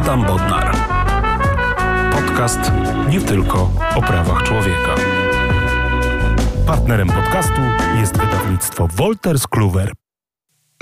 [0.00, 0.76] Adam Bodnar.
[2.12, 2.72] Podcast
[3.08, 4.94] nie tylko o prawach człowieka.
[6.66, 7.60] Partnerem podcastu
[8.00, 9.99] jest wydawnictwo Wolters Kluwer.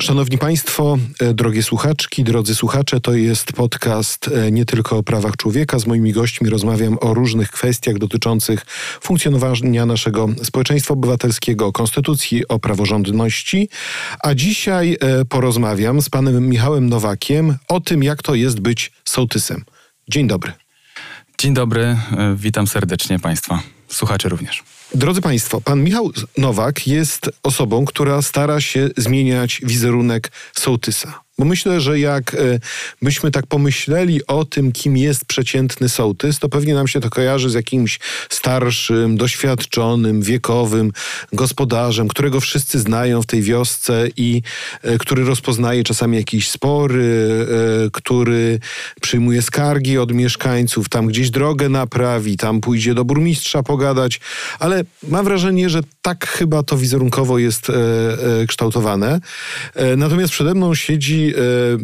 [0.00, 5.36] Szanowni Państwo, e, drogie słuchaczki, drodzy słuchacze, to jest podcast e, nie tylko o prawach
[5.36, 5.79] człowieka.
[5.79, 8.66] Z moimi gośćmi rozmawiam o różnych kwestiach dotyczących
[9.00, 13.69] funkcjonowania naszego społeczeństwa obywatelskiego, o konstytucji, o praworządności.
[14.23, 19.65] A dzisiaj e, porozmawiam z panem Michałem Nowakiem o tym, jak to jest być sołtysem.
[20.10, 20.52] Dzień dobry.
[21.38, 21.96] Dzień dobry,
[22.37, 24.77] witam serdecznie Państwa, słuchacze również.
[24.95, 31.27] Drodzy Państwo, pan Michał Nowak jest osobą, która stara się zmieniać wizerunek sołtysa.
[31.38, 32.38] Bo myślę, że jak e,
[33.02, 37.51] byśmy tak pomyśleli o tym, kim jest przeciętny sołtys, to pewnie nam się to kojarzy
[37.51, 40.92] z jakimś starszym, doświadczonym, wiekowym
[41.33, 44.42] gospodarzem, którego wszyscy znają w tej wiosce i
[44.83, 47.47] e, który rozpoznaje czasami jakieś spory,
[47.86, 48.61] e, który
[49.00, 54.20] przyjmuje skargi od mieszkańców, tam gdzieś drogę naprawi, tam pójdzie do burmistrza pogadać,
[54.59, 57.66] ale mam wrażenie, że tak chyba to wizerunkowo jest
[58.48, 59.20] kształtowane.
[59.97, 61.79] Natomiast przede mną siedzi äh,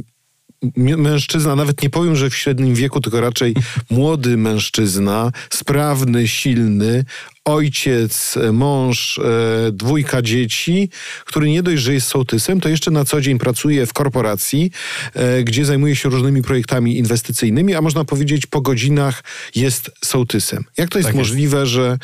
[0.76, 3.54] mężczyzna, nawet nie powiem, że w średnim wieku, tylko raczej
[3.90, 7.04] młody mężczyzna, sprawny, silny,
[7.44, 9.22] ojciec, mąż, e,
[9.72, 10.88] dwójka dzieci,
[11.24, 14.70] który nie dość, że jest sołtysem, to jeszcze na co dzień pracuje w korporacji,
[15.14, 20.64] e, gdzie zajmuje się różnymi projektami inwestycyjnymi, a można powiedzieć po godzinach jest sołtysem.
[20.76, 21.72] Jak to jest tak możliwe, jest.
[21.72, 21.98] że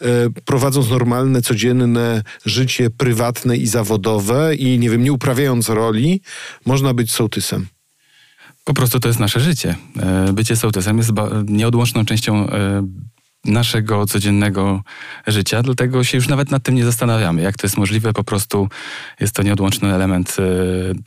[0.00, 0.06] e,
[0.44, 6.20] prowadząc normalne, codzienne życie prywatne i zawodowe i nie wiem, nie uprawiając roli,
[6.66, 7.66] można być sołtysem?
[8.64, 9.74] Po prostu to jest nasze życie.
[10.32, 11.10] Bycie sołtysem jest
[11.46, 12.48] nieodłączną częścią
[13.44, 14.82] naszego codziennego
[15.26, 18.12] życia, dlatego się już nawet nad tym nie zastanawiamy, jak to jest możliwe.
[18.12, 18.68] Po prostu
[19.20, 20.42] jest to nieodłączny element e,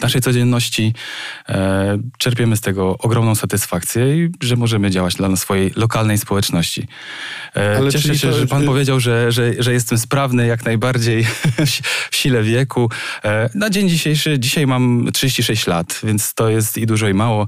[0.02, 0.94] naszej codzienności.
[1.50, 6.88] E, czerpiemy z tego ogromną satysfakcję i że możemy działać dla swojej lokalnej społeczności.
[7.56, 8.40] E, Ale Cieszę się, to...
[8.40, 11.26] że pan powiedział, że, że, że jestem sprawny jak najbardziej
[12.12, 12.90] w sile wieku.
[13.56, 17.46] Na dzień dzisiejszy, dzisiaj mam 36 lat, więc to jest i dużo i mało.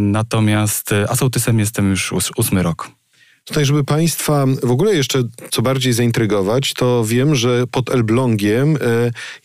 [0.00, 3.01] Natomiast asołtysem jestem już ósmy rok.
[3.44, 8.78] Tutaj, żeby Państwa w ogóle jeszcze co bardziej zaintrygować, to wiem, że pod Elblągiem e,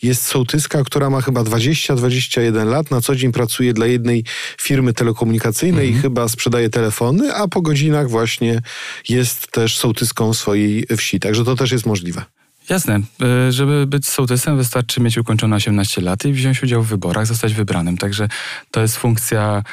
[0.01, 2.91] jest sołtyska, która ma chyba 20-21 lat.
[2.91, 4.23] Na co dzień pracuje dla jednej
[4.61, 6.01] firmy telekomunikacyjnej i mhm.
[6.01, 8.61] chyba sprzedaje telefony, a po godzinach właśnie
[9.09, 11.19] jest też sołtyską swojej wsi.
[11.19, 12.25] Także to też jest możliwe.
[12.69, 12.99] Jasne.
[13.21, 17.53] E, żeby być sołtysem wystarczy mieć ukończone 18 lat i wziąć udział w wyborach, zostać
[17.53, 17.97] wybranym.
[17.97, 18.27] Także
[18.71, 19.63] to jest funkcja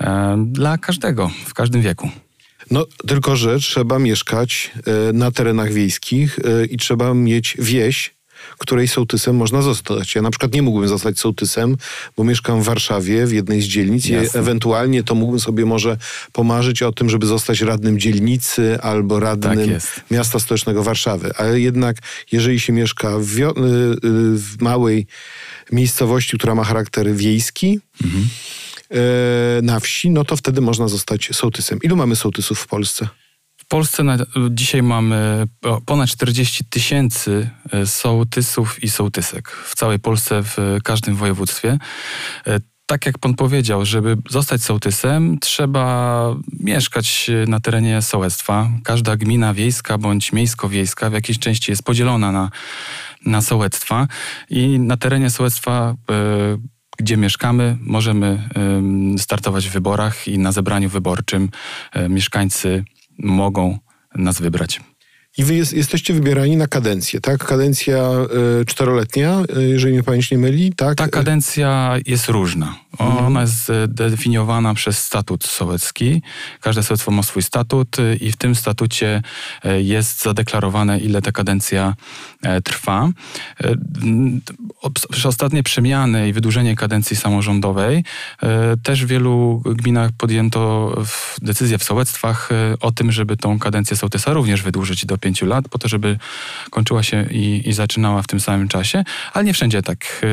[0.00, 2.10] e, dla każdego, w każdym wieku.
[2.72, 8.14] No, tylko że trzeba mieszkać e, na terenach wiejskich e, i trzeba mieć wieś,
[8.58, 10.14] której sołtysem można zostać.
[10.14, 11.76] Ja na przykład nie mógłbym zostać sołtysem,
[12.16, 15.96] bo mieszkam w Warszawie, w jednej z dzielnic i ewentualnie to mógłbym sobie może
[16.32, 21.30] pomarzyć o tym, żeby zostać radnym dzielnicy albo radnym tak miasta stołecznego Warszawy.
[21.36, 21.96] Ale jednak,
[22.32, 23.54] jeżeli się mieszka w, y, y,
[24.38, 25.06] w małej
[25.72, 28.28] miejscowości, która ma charakter wiejski, mhm
[29.62, 31.78] na wsi, no to wtedy można zostać sołtysem.
[31.82, 33.08] Ilu mamy sołtysów w Polsce?
[33.56, 34.16] W Polsce na,
[34.50, 35.46] dzisiaj mamy
[35.86, 39.50] ponad 40 tysięcy e, sołtysów i sołtysek.
[39.50, 41.78] W całej Polsce, w każdym województwie.
[42.46, 46.26] E, tak jak pan powiedział, żeby zostać sołtysem, trzeba
[46.60, 48.70] mieszkać na terenie sołectwa.
[48.84, 52.50] Każda gmina wiejska bądź miejsko-wiejska w jakiejś części jest podzielona na,
[53.26, 54.08] na sołectwa
[54.50, 55.94] i na terenie sołectwa
[57.02, 58.48] gdzie mieszkamy, możemy
[59.18, 61.48] startować w wyborach i na zebraniu wyborczym
[61.92, 62.84] e, mieszkańcy
[63.18, 63.78] mogą
[64.14, 64.80] nas wybrać.
[65.38, 67.44] I wy jest, jesteście wybierani na kadencję, tak?
[67.44, 68.10] Kadencja
[68.60, 70.98] y, czteroletnia, y, jeżeli mnie pamięć nie myli, tak?
[70.98, 72.76] Ta kadencja jest różna.
[73.00, 73.26] Mhm.
[73.26, 76.22] Ona jest definiowana przez statut sołecki.
[76.60, 79.22] Każde sołectwo ma swój statut i w tym statucie
[79.78, 81.94] jest zadeklarowane, ile ta kadencja
[82.64, 83.08] trwa.
[85.10, 88.04] Przez ostatnie przemiany i wydłużenie kadencji samorządowej
[88.82, 90.94] też w wielu gminach podjęto
[91.42, 92.48] decyzję w sołectwach
[92.80, 96.18] o tym, żeby tą kadencję sołtysa również wydłużyć do pięciu lat, po to, żeby
[96.70, 100.26] kończyła się i, i zaczynała w tym samym czasie, ale nie wszędzie tak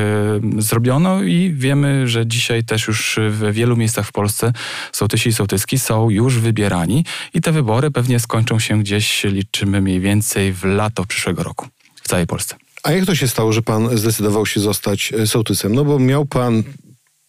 [0.57, 4.53] zrobiono i wiemy, że dzisiaj też już w wielu miejscach w Polsce
[4.91, 9.99] sołtysi i sołtyski są już wybierani i te wybory pewnie skończą się gdzieś, liczymy mniej
[9.99, 11.67] więcej w lato przyszłego roku
[12.09, 12.55] w całej Polsce.
[12.83, 15.75] A jak to się stało, że pan zdecydował się zostać e, sołtysem?
[15.75, 16.63] No bo miał pan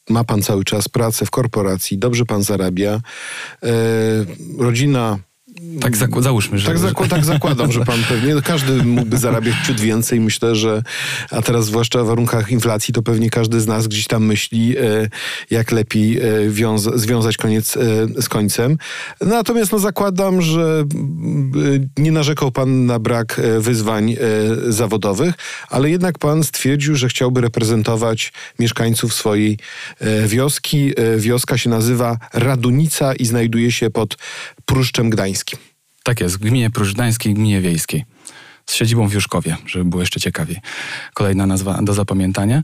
[0.09, 3.01] ma pan cały czas pracę w korporacji, dobrze pan zarabia,
[3.63, 3.71] e,
[4.59, 5.19] rodzina
[5.81, 6.67] Tak zaku- załóżmy, że...
[6.67, 10.21] Tak, zaku- tak zakładam, że pan pewnie, każdy mógłby zarabiać ciut więcej.
[10.21, 10.83] Myślę, że,
[11.31, 14.83] a teraz zwłaszcza w warunkach inflacji, to pewnie każdy z nas gdzieś tam myśli, e,
[15.51, 17.81] jak lepiej e, wiąza- związać koniec e,
[18.23, 18.77] z końcem.
[19.21, 20.85] Natomiast no, zakładam, że
[21.99, 24.17] nie narzekał pan na brak wyzwań
[24.69, 25.35] zawodowych,
[25.69, 29.59] ale jednak pan stwierdził, że chciałby reprezentować mieszkańców swojej
[30.27, 30.93] wioski.
[31.17, 34.17] Wioska się nazywa Radunica i znajduje się pod
[34.71, 35.59] Pruszczem Gdańskim.
[36.03, 38.05] Tak jest, w gminie Pruszdańskiej, gminie wiejskiej.
[38.71, 40.57] Z siedzibą w Juszkowie, żeby było jeszcze ciekawiej.
[41.15, 42.63] Kolejna nazwa do zapamiętania.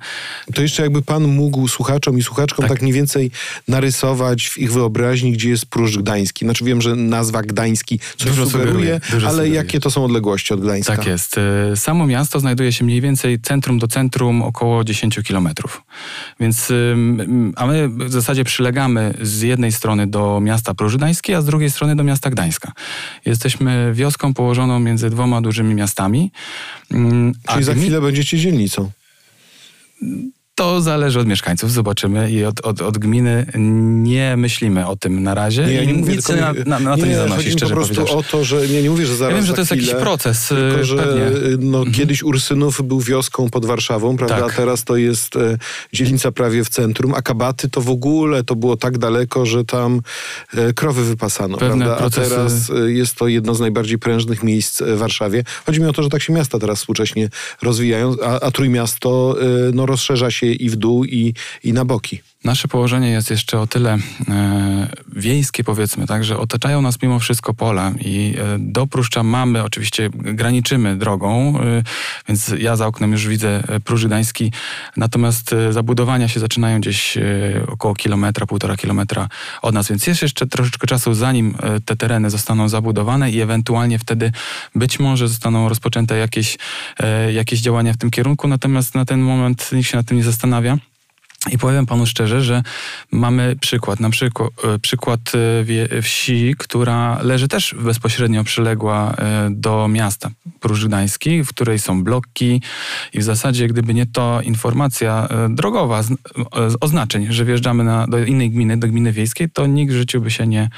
[0.55, 2.83] To jeszcze jakby pan mógł słuchaczom i słuchaczkom tak, Tak.
[2.83, 3.31] mniej więcej
[3.69, 6.45] narysować w ich wyobraźni, gdzie jest Pruszcz Gdański.
[6.45, 9.55] Znaczy wiem, że nazwa Gdański coś Dużo sugeruje, sugeruje, dużo ale sugeruje.
[9.55, 10.97] jakie to są odległości od Gdańska?
[10.97, 11.37] Tak jest.
[11.73, 15.83] Y, Samo miasto znajduje się mniej więcej centrum do centrum około 10 kilometrów.
[16.41, 21.45] Więc, ym, a my w zasadzie przylegamy z jednej strony do miasta Prużdańskie, a z
[21.45, 22.73] drugiej strony do miasta Gdańska.
[23.25, 25.96] Jesteśmy wioską położoną między dwoma dużymi miastami.
[26.95, 28.91] Ym, a Czyli za gmi- chwilę będziecie dzielnicą.
[30.59, 32.31] To zależy od mieszkańców, zobaczymy.
[32.31, 33.47] I od, od, od gminy
[34.05, 35.65] nie myślimy o tym na razie.
[35.67, 37.75] Nie, ja nie mówię nic tylko, na, na, na to nie, zanosi, chodzi mi szczerze
[37.75, 38.29] po prostu powiedziawszy.
[38.29, 40.03] o to, że nie, nie mówię, że zaraz Ja wiem, że to jest chwilę, jakiś
[40.03, 41.23] proces, Tylko, y, że pewnie.
[41.23, 44.41] y, no, kiedyś Ursynów był wioską pod Warszawą, prawda?
[44.41, 44.53] Tak.
[44.53, 45.59] A teraz to jest e,
[45.93, 50.01] dzielnica prawie w centrum, a Kabaty to w ogóle to było tak daleko, że tam
[50.55, 52.05] e, krowy wypasano, Pewne prawda?
[52.05, 55.45] A procesy- teraz e, jest to jedno z najbardziej prężnych miejsc w Warszawie.
[55.67, 57.29] Chodzi mi o to, że tak się miasta teraz współcześnie
[57.63, 59.37] rozwijają, a, a Trójmiasto
[59.73, 61.35] no, rozszerza się i w dół, i,
[61.65, 62.21] i na boki.
[62.47, 63.99] Nasze położenie jest jeszcze o tyle
[64.29, 69.65] e, wiejskie, powiedzmy, tak, że otaczają nas mimo wszystko pola i e, do Pruszcza mamy,
[69.65, 71.83] oczywiście graniczymy drogą, e,
[72.29, 74.53] więc ja za oknem już widzę e, Pruszcz Gdański,
[74.97, 77.23] natomiast e, zabudowania się zaczynają gdzieś e,
[77.69, 79.29] około kilometra, półtora kilometra
[79.63, 81.55] od nas, więc jest jeszcze troszeczkę czasu, zanim
[81.85, 84.33] te tereny zostaną zabudowane i ewentualnie wtedy
[84.75, 86.59] być może zostaną rozpoczęte jakieś,
[87.33, 90.79] jakieś działania w tym kierunku, natomiast na ten moment nikt się nad tym nie zastanawia.
[91.53, 92.63] I powiem panu szczerze, że
[93.13, 99.49] mamy przykład, na przykład, e, przykład e, wie- wsi, która leży też bezpośrednio przyległa e,
[99.51, 102.63] do miasta Pruszcz Gdański, w której są bloki.
[103.13, 106.15] I w zasadzie gdyby nie to informacja e, drogowa z, e,
[106.71, 110.21] z oznaczeń, że wjeżdżamy na, do innej gminy, do gminy wiejskiej, to nikt w życiu
[110.21, 110.71] by się nie,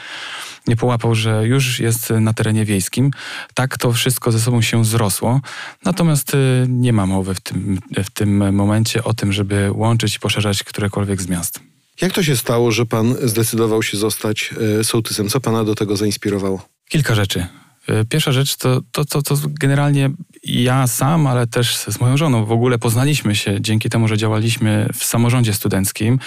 [0.69, 3.11] nie połapał, że już jest na terenie wiejskim.
[3.55, 5.41] Tak to wszystko ze sobą się zrosło.
[5.85, 10.21] Natomiast y, nie ma mowy w tym, w tym momencie o tym, żeby łączyć i
[10.21, 11.61] poszerzać którekolwiek z miast.
[12.01, 15.29] Jak to się stało, że pan zdecydował się zostać e, sołtysem?
[15.29, 16.69] Co pana do tego zainspirowało?
[16.89, 17.47] Kilka rzeczy.
[17.91, 20.11] Y, Pierwsza rzecz to, to, to, to generalnie
[20.45, 24.89] ja sam, ale też z moją żoną w ogóle poznaliśmy się dzięki temu, że działaliśmy
[24.95, 26.19] w samorządzie studenckim.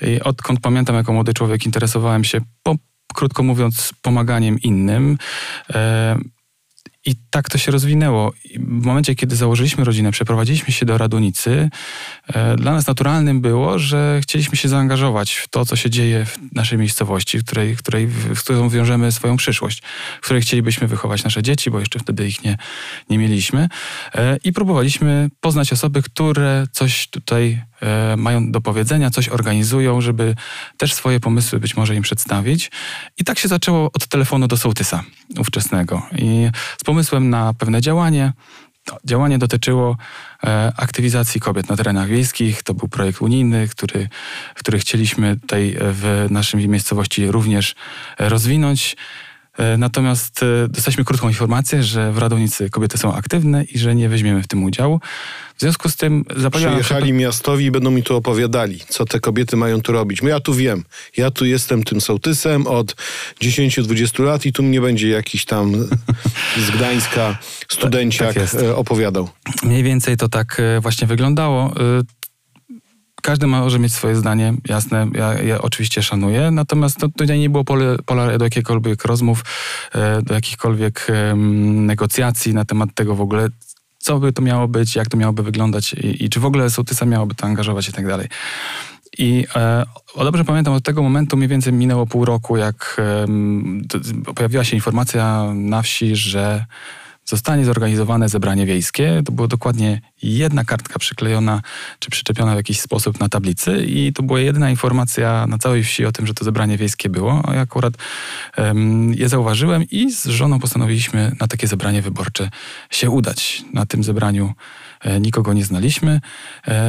[0.00, 2.76] I odkąd pamiętam, jako młody człowiek interesowałem się, po,
[3.12, 5.18] krótko mówiąc, pomaganiem innym.
[5.70, 6.18] E,
[7.06, 8.32] I tak to się rozwinęło.
[8.58, 11.70] W momencie, kiedy założyliśmy rodzinę, przeprowadziliśmy się do Radunicy,
[12.26, 16.38] e, dla nas naturalnym było, że chcieliśmy się zaangażować w to, co się dzieje w
[16.54, 19.82] naszej miejscowości, w której, w której, w którą wiążemy swoją przyszłość,
[20.20, 22.56] w której chcielibyśmy wychować nasze dzieci, bo jeszcze wtedy ich nie,
[23.10, 23.68] nie mieliśmy.
[24.14, 27.62] E, I próbowaliśmy poznać osoby, które coś tutaj
[28.16, 30.34] mają do powiedzenia, coś organizują, żeby
[30.76, 32.70] też swoje pomysły być może im przedstawić.
[33.18, 35.04] I tak się zaczęło od telefonu do sołtysa
[35.38, 36.02] ówczesnego.
[36.18, 36.50] I
[36.80, 38.32] z pomysłem na pewne działanie.
[38.84, 39.96] To działanie dotyczyło
[40.44, 42.62] e, aktywizacji kobiet na terenach wiejskich.
[42.62, 44.08] To był projekt unijny, który,
[44.54, 47.74] który chcieliśmy tutaj w naszej miejscowości również
[48.18, 48.96] e, rozwinąć.
[49.58, 54.08] E, Natomiast e, dostaliśmy krótką informację, że w Radownicy kobiety są aktywne i że nie
[54.08, 55.00] weźmiemy w tym udziału.
[55.56, 56.80] W związku z tym zapowiedziałam...
[56.80, 60.22] Przyjechali miastowi i będą mi tu opowiadali, co te kobiety mają tu robić.
[60.22, 60.84] No ja tu wiem.
[61.16, 62.96] Ja tu jestem tym sołtysem od
[63.42, 65.88] 10-20 lat i tu mnie będzie jakiś tam
[66.58, 69.28] z Gdańska studenciak Tak e, opowiadał.
[69.62, 71.74] Mniej więcej to tak właśnie wyglądało.
[73.22, 77.50] E, Każdy może mieć swoje zdanie, jasne, ja, ja oczywiście szanuję, natomiast no, tutaj nie
[77.50, 79.44] było pole, pola do jakichkolwiek rozmów,
[79.92, 81.06] e, do jakichkolwiek
[81.86, 83.48] negocjacji na temat tego w ogóle,
[83.98, 87.06] co by to miało być, jak to miałoby wyglądać i, i czy w ogóle sołtysa
[87.06, 88.28] miałoby to angażować i tak dalej.
[89.18, 89.84] I e,
[90.16, 93.00] dobrze pamiętam, od tego momentu mniej więcej minęło pół roku, jak
[93.82, 96.64] d- pojawiła się informacja na wsi, że
[97.24, 99.22] zostanie zorganizowane zebranie wiejskie.
[99.24, 101.60] To była dokładnie jedna kartka przyklejona
[101.98, 106.06] czy przyczepiona w jakiś sposób na tablicy i to była jedyna informacja na całej wsi
[106.06, 107.42] o tym, że to zebranie wiejskie było.
[107.54, 107.94] Ja akurat
[108.56, 112.50] em, je zauważyłem i z żoną postanowiliśmy na takie zebranie wyborcze
[112.90, 113.64] się udać.
[113.72, 114.54] Na tym zebraniu
[115.20, 116.20] nikogo nie znaliśmy.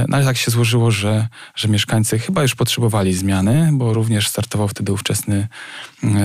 [0.07, 4.67] No ale tak się złożyło, że, że mieszkańcy chyba już potrzebowali zmiany, bo również startował
[4.67, 5.47] wtedy ówczesny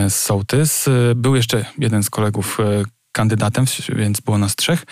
[0.08, 0.88] sołtys.
[1.16, 2.58] Był jeszcze jeden z kolegów
[3.18, 3.64] kandydatem,
[3.96, 4.84] więc było nas trzech.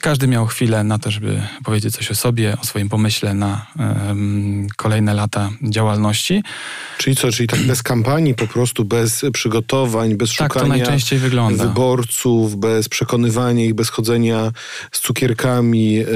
[0.00, 4.66] Każdy miał chwilę na to, żeby powiedzieć coś o sobie, o swoim pomyśle na um,
[4.76, 6.42] kolejne lata działalności.
[6.98, 11.18] Czyli co, czyli tak bez kampanii, po prostu bez przygotowań, bez tak, szukania to najczęściej
[11.18, 11.64] wygląda.
[11.64, 14.52] wyborców, bez przekonywania ich, bez chodzenia
[14.92, 16.06] z cukierkami yy,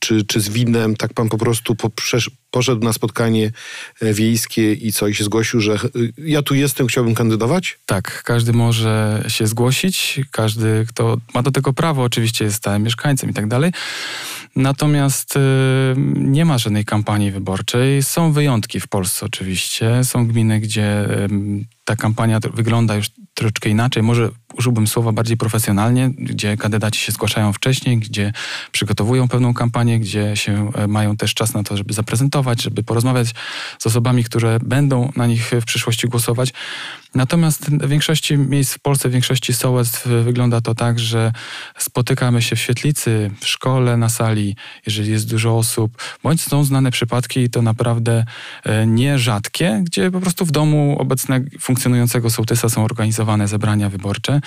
[0.00, 0.96] czy, czy z winem.
[0.96, 1.90] Tak pan po prostu po,
[2.50, 3.50] poszedł na spotkanie
[4.00, 5.78] e, wiejskie i co, i się zgłosił, że e,
[6.18, 7.78] ja tu jestem, chciałbym kandydować?
[7.86, 13.30] Tak, każdy może się zgłosić, każdy, kto ma do tego prawo, oczywiście jest stałym mieszkańcem
[13.30, 13.72] i tak dalej.
[14.56, 15.40] Natomiast y,
[16.14, 18.02] nie ma żadnej kampanii wyborczej.
[18.02, 20.04] Są wyjątki w Polsce oczywiście.
[20.04, 21.08] Są gminy, gdzie
[21.84, 24.02] ta kampania wygląda już troszeczkę inaczej.
[24.02, 28.32] Może użyłbym słowa bardziej profesjonalnie, gdzie kandydaci się zgłaszają wcześniej, gdzie
[28.72, 33.28] przygotowują pewną kampanię, gdzie się e, mają też czas na to, żeby zaprezentować, żeby porozmawiać
[33.78, 36.52] z osobami, które będą na nich w przyszłości głosować.
[37.14, 41.32] Natomiast w większości miejsc w Polsce, w większości sołectw wygląda to tak, że
[41.78, 46.90] spotykamy się w świetlicy, w szkole, na sali, jeżeli jest dużo osób, bądź są znane
[46.90, 48.24] przypadki, to naprawdę
[48.64, 54.37] e, nierzadkie, gdzie po prostu w domu obecnego funkcjonującego sołtysa są organizowane zebrania wyborcze,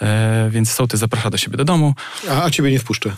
[0.00, 1.94] e, więc sołtys zaprasza do siebie do domu.
[2.30, 3.12] A, a ciebie nie wpuszczę.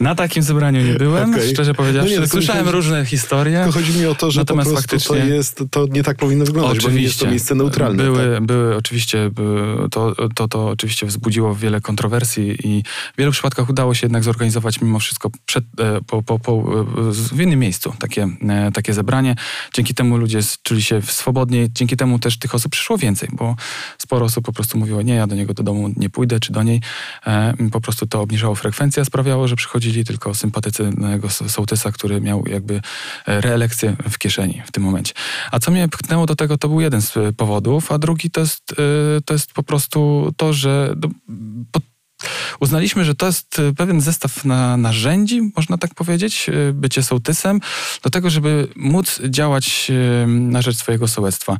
[0.00, 1.48] Na takim zebraniu nie byłem, okay.
[1.48, 2.14] szczerze powiedziawszy.
[2.14, 3.68] No nie, Słyszałem chodzi, różne historie.
[3.74, 5.18] chodzi mi o to, że Natomiast po faktycznie...
[5.18, 8.02] to, jest, to nie tak powinno wyglądać, oczywiście, bo nie jest to miejsce neutralne.
[8.02, 8.46] Były, tak?
[8.46, 9.30] były oczywiście,
[9.90, 12.82] to, to, to oczywiście wzbudziło wiele kontrowersji i
[13.14, 16.62] w wielu przypadkach udało się jednak zorganizować mimo wszystko przed, e, po, po, po,
[17.12, 19.36] w innym miejscu takie, e, takie zebranie.
[19.74, 23.56] Dzięki temu ludzie czuli się swobodniej, dzięki temu też tych osób przyszło więcej, bo
[23.98, 26.62] sporo osób po prostu mówiło, nie, ja do niego do domu nie pójdę, czy do
[26.62, 26.80] niej.
[27.26, 30.92] E, po prostu to obniżało frekwencję, sprawiało, że przychodzili tylko sympatycy
[31.48, 32.80] sołtysa, który miał jakby
[33.26, 35.14] reelekcję w kieszeni w tym momencie.
[35.50, 38.74] A co mnie pchnęło do tego, to był jeden z powodów, a drugi to jest,
[39.24, 40.94] to jest po prostu to, że
[42.60, 47.60] Uznaliśmy, że to jest e, pewien zestaw na, narzędzi, można tak powiedzieć, e, bycie sołtysem,
[48.02, 51.58] do tego, żeby móc działać e, na rzecz swojego sołectwa.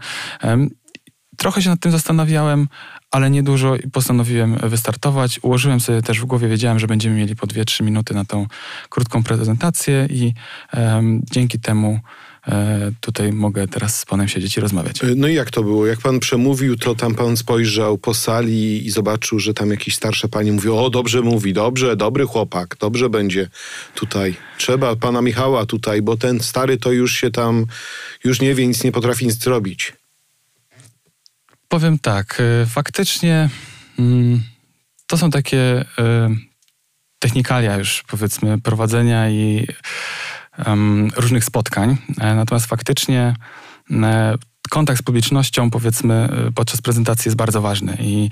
[1.37, 2.69] Trochę się nad tym zastanawiałem,
[3.11, 5.41] ale niedużo i postanowiłem wystartować.
[5.43, 8.47] Ułożyłem sobie też w głowie, wiedziałem, że będziemy mieli po 2-3 minuty na tą
[8.89, 10.35] krótką prezentację i
[10.73, 12.01] um, dzięki temu
[12.49, 15.05] E, tutaj mogę teraz z panem siedzieć i rozmawiać.
[15.05, 15.87] E, no i jak to było?
[15.87, 20.29] Jak pan przemówił, to tam pan spojrzał po sali i zobaczył, że tam jakieś starsze
[20.29, 23.49] panie mówią, o dobrze mówi, dobrze, dobry chłopak, dobrze będzie
[23.95, 24.35] tutaj.
[24.59, 27.67] Trzeba pana Michała tutaj, bo ten stary to już się tam,
[28.25, 29.93] już nie wie, nic nie potrafi nic zrobić.
[31.69, 33.49] Powiem tak, e, faktycznie
[33.99, 34.43] mm,
[35.07, 35.85] to są takie
[37.19, 39.67] technikalia już powiedzmy prowadzenia i
[41.17, 41.97] różnych spotkań.
[42.21, 43.35] E, natomiast faktycznie
[43.91, 44.35] e,
[44.71, 48.31] kontakt z publicznością, powiedzmy, e, podczas prezentacji jest bardzo ważny i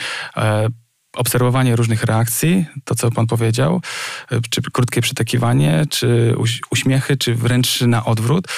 [1.16, 3.80] obserwowanie różnych reakcji, to co pan powiedział,
[4.50, 6.34] czy krótkie przytakiwanie, czy
[6.70, 8.48] uśmiechy, czy wręcz na odwrót,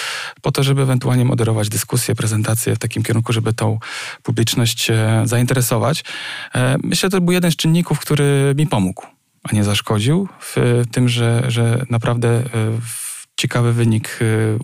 [0.43, 3.79] po to, żeby ewentualnie moderować dyskusję, prezentację w takim kierunku, żeby tą
[4.23, 4.89] publiczność
[5.25, 6.05] zainteresować.
[6.83, 9.07] Myślę, że to był jeden z czynników, który mi pomógł,
[9.43, 12.43] a nie zaszkodził w tym, że, że naprawdę
[13.37, 14.19] ciekawy wynik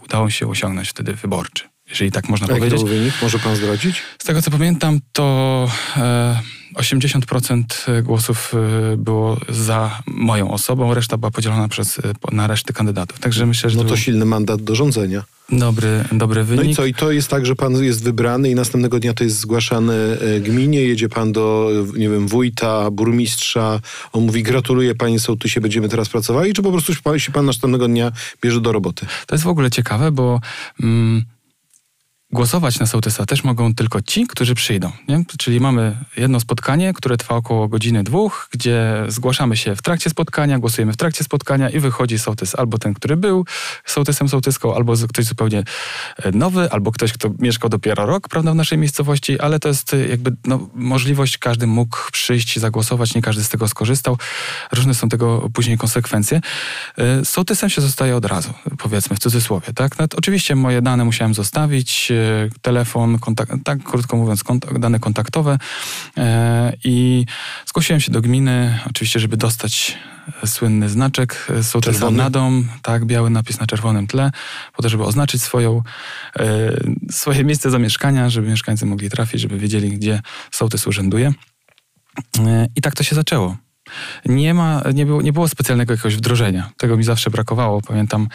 [0.05, 1.70] udało się osiągnąć wtedy wyborczy.
[1.91, 2.81] Jeżeli tak można A powiedzieć.
[2.81, 3.15] Jaki wynik?
[3.23, 4.03] Może pan zdradzić?
[4.19, 5.69] Z tego co pamiętam, to
[6.75, 8.53] 80% e, głosów
[8.93, 13.19] e, było za moją osobą, reszta była podzielona przez, e, na resztę kandydatów.
[13.19, 13.77] Także myślę, że.
[13.77, 15.25] No to, to silny mandat do rządzenia.
[15.53, 16.65] Dobry, dobry wynik.
[16.65, 19.25] No i co, i to jest tak, że pan jest wybrany i następnego dnia to
[19.25, 19.95] jest zgłaszane
[20.41, 23.81] gminie, jedzie pan do, nie wiem, wójta, burmistrza,
[24.13, 28.13] on mówi gratuluję panie sołtysie, będziemy teraz pracowali, czy po prostu się pan następnego dnia
[28.43, 29.07] bierze do roboty?
[29.27, 30.41] To jest w ogóle ciekawe, bo...
[30.83, 31.25] Mm,
[32.33, 34.93] Głosować na sołtysa też mogą tylko ci, którzy przyjdą.
[35.09, 35.25] Nie?
[35.39, 40.59] Czyli mamy jedno spotkanie, które trwa około godziny, dwóch, gdzie zgłaszamy się w trakcie spotkania,
[40.59, 43.45] głosujemy w trakcie spotkania i wychodzi sołtys albo ten, który był
[43.85, 45.63] sołtysem, sołtyską, albo ktoś zupełnie
[46.17, 49.95] e, nowy, albo ktoś, kto mieszkał dopiero rok prawda, w naszej miejscowości, ale to jest
[49.95, 54.19] e, jakby no, możliwość, każdy mógł przyjść, zagłosować, nie każdy z tego skorzystał.
[54.73, 56.41] Różne są tego później konsekwencje.
[56.99, 59.73] E, sołtysem się zostaje od razu, powiedzmy w cudzysłowie.
[59.75, 59.99] Tak?
[59.99, 62.13] No, oczywiście moje dane musiałem zostawić,
[62.63, 65.59] telefon, kontakt, tak krótko mówiąc, kontakt, dane kontaktowe
[66.17, 67.27] e, i
[67.67, 69.99] zgłosiłem się do gminy, oczywiście, żeby dostać
[70.47, 74.31] słynny znaczek sołtysa na dom, tak, biały napis na czerwonym tle,
[74.77, 75.83] po to, żeby oznaczyć swoją,
[76.39, 76.73] e,
[77.11, 81.33] swoje miejsce zamieszkania, żeby mieszkańcy mogli trafić, żeby wiedzieli, gdzie sołtys urzęduje.
[82.39, 83.57] E, I tak to się zaczęło.
[84.27, 86.71] Nie ma, nie było, nie było specjalnego jakiegoś wdrożenia.
[86.77, 87.81] Tego mi zawsze brakowało.
[87.83, 88.29] Pamiętam.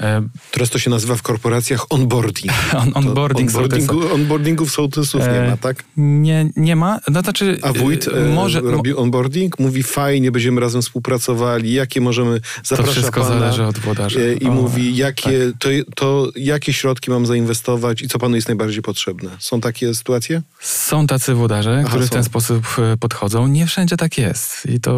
[0.00, 2.52] E, Teraz to się nazywa w korporacjach onboarding.
[2.82, 5.84] on, onboarding onboardingu, onboardingów sołtysów nie ma, tak?
[5.96, 7.00] Nie, nie ma.
[7.08, 12.40] No, znaczy, A wójt e, może, robi onboarding, mówi fajnie, będziemy razem współpracowali, jakie możemy,
[12.64, 14.20] zaprasza To wszystko pana, zależy od włodarza.
[14.20, 15.58] e, I O, mówi, jakie, tak.
[15.58, 19.30] to, to jakie środki mam zainwestować i co panu jest najbardziej potrzebne.
[19.38, 20.42] Są takie sytuacje?
[20.60, 23.46] Są tacy włodarze, Aha, którzy w ten sposób e, podchodzą.
[23.46, 24.66] Nie wszędzie tak jest.
[24.66, 24.97] I to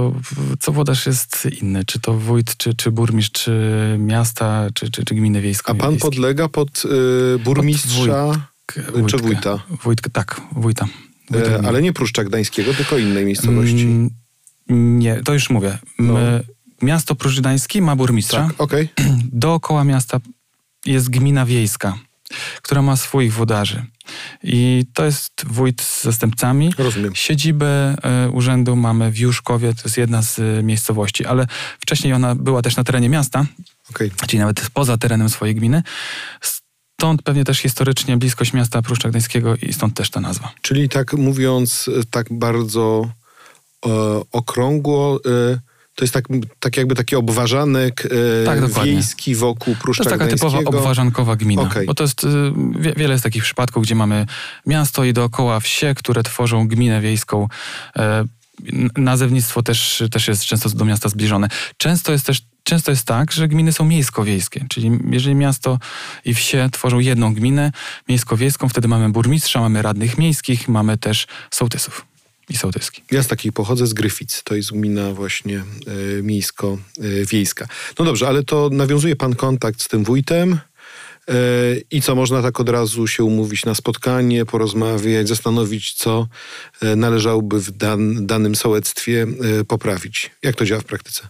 [0.61, 1.85] co włodarz jest inny.
[1.85, 5.71] Czy to wójt, czy, czy burmistrz, czy miasta, czy, czy, czy gminy wiejskie.
[5.73, 8.49] A pan podlega pod y, burmistrza,
[9.07, 9.62] czy wójta?
[9.83, 10.87] Wójt, tak, wójta.
[11.30, 13.83] wójta e, ale nie Pruszcza Gdańskiego, tylko innej miejscowości.
[13.83, 14.11] Mm,
[14.99, 15.78] Nie, to już mówię.
[15.99, 16.14] No.
[16.83, 18.47] Miasto Pruszcz Gdański ma burmistrza.
[18.47, 18.88] tak, okej.
[19.33, 20.21] Dookoła miasta
[20.87, 21.99] jest gmina wiejska,
[22.62, 23.84] która ma swoich włodarzy.
[24.42, 26.72] I to jest wójt z zastępcami.
[26.78, 27.14] Rozumiem.
[27.14, 27.66] Siedzibę
[28.02, 31.46] e, urzędu mamy w Juszkowie, to jest jedna z e, miejscowości, ale
[31.80, 33.46] wcześniej ona była też na terenie miasta,
[33.90, 34.10] okej.
[34.26, 35.82] czyli nawet poza terenem swojej gminy.
[37.00, 40.52] Stąd pewnie też historycznie bliskość miasta Pruszcza Gdańskiego i stąd też ta nazwa.
[40.62, 43.10] Czyli tak mówiąc, e, tak bardzo
[43.87, 43.90] e,
[44.32, 45.58] okrągło, e,
[46.00, 46.25] to jest tak,
[46.61, 48.07] tak jakby taki obwarzanek
[48.42, 48.92] e, Tak, dokładnie.
[48.92, 51.62] wiejski wokół To Pruszcza jest taka typowa obwarzankowa gmina.
[51.62, 51.87] Okej.
[51.87, 52.28] Bo to jest, y,
[52.80, 54.26] wie, wiele jest takich przypadków, gdzie mamy
[54.66, 57.49] miasto i dookoła wsie, które tworzą gminę wiejską.
[57.97, 58.25] E,
[58.97, 61.49] Nazewnictwo też, też jest często do miasta zbliżone.
[61.76, 65.78] Często jest też Często jest tak, że gminy są miejsko-wiejskie, czyli jeżeli miasto
[66.25, 67.73] i wsie tworzą jedną gminę
[68.09, 72.09] miejsko-wiejską, wtedy mamy burmistrza, mamy radnych miejskich, mamy też sołtysów
[72.50, 73.02] i sołtyski.
[73.11, 74.42] Ja z takiej pochodzę z Gryfic.
[74.42, 77.69] To jest gmina właśnie e, miejsko-wiejska.
[77.99, 81.35] No dobrze, ale to nawiązuje pan kontakt z tym wójtem e,
[81.90, 86.28] i co, można tak od razu się umówić na spotkanie, porozmawiać, zastanowić, co
[86.83, 89.26] e, należałoby w dan, danym sołectwie
[89.61, 90.30] e, poprawić.
[90.42, 91.28] Jak to działa w praktyce?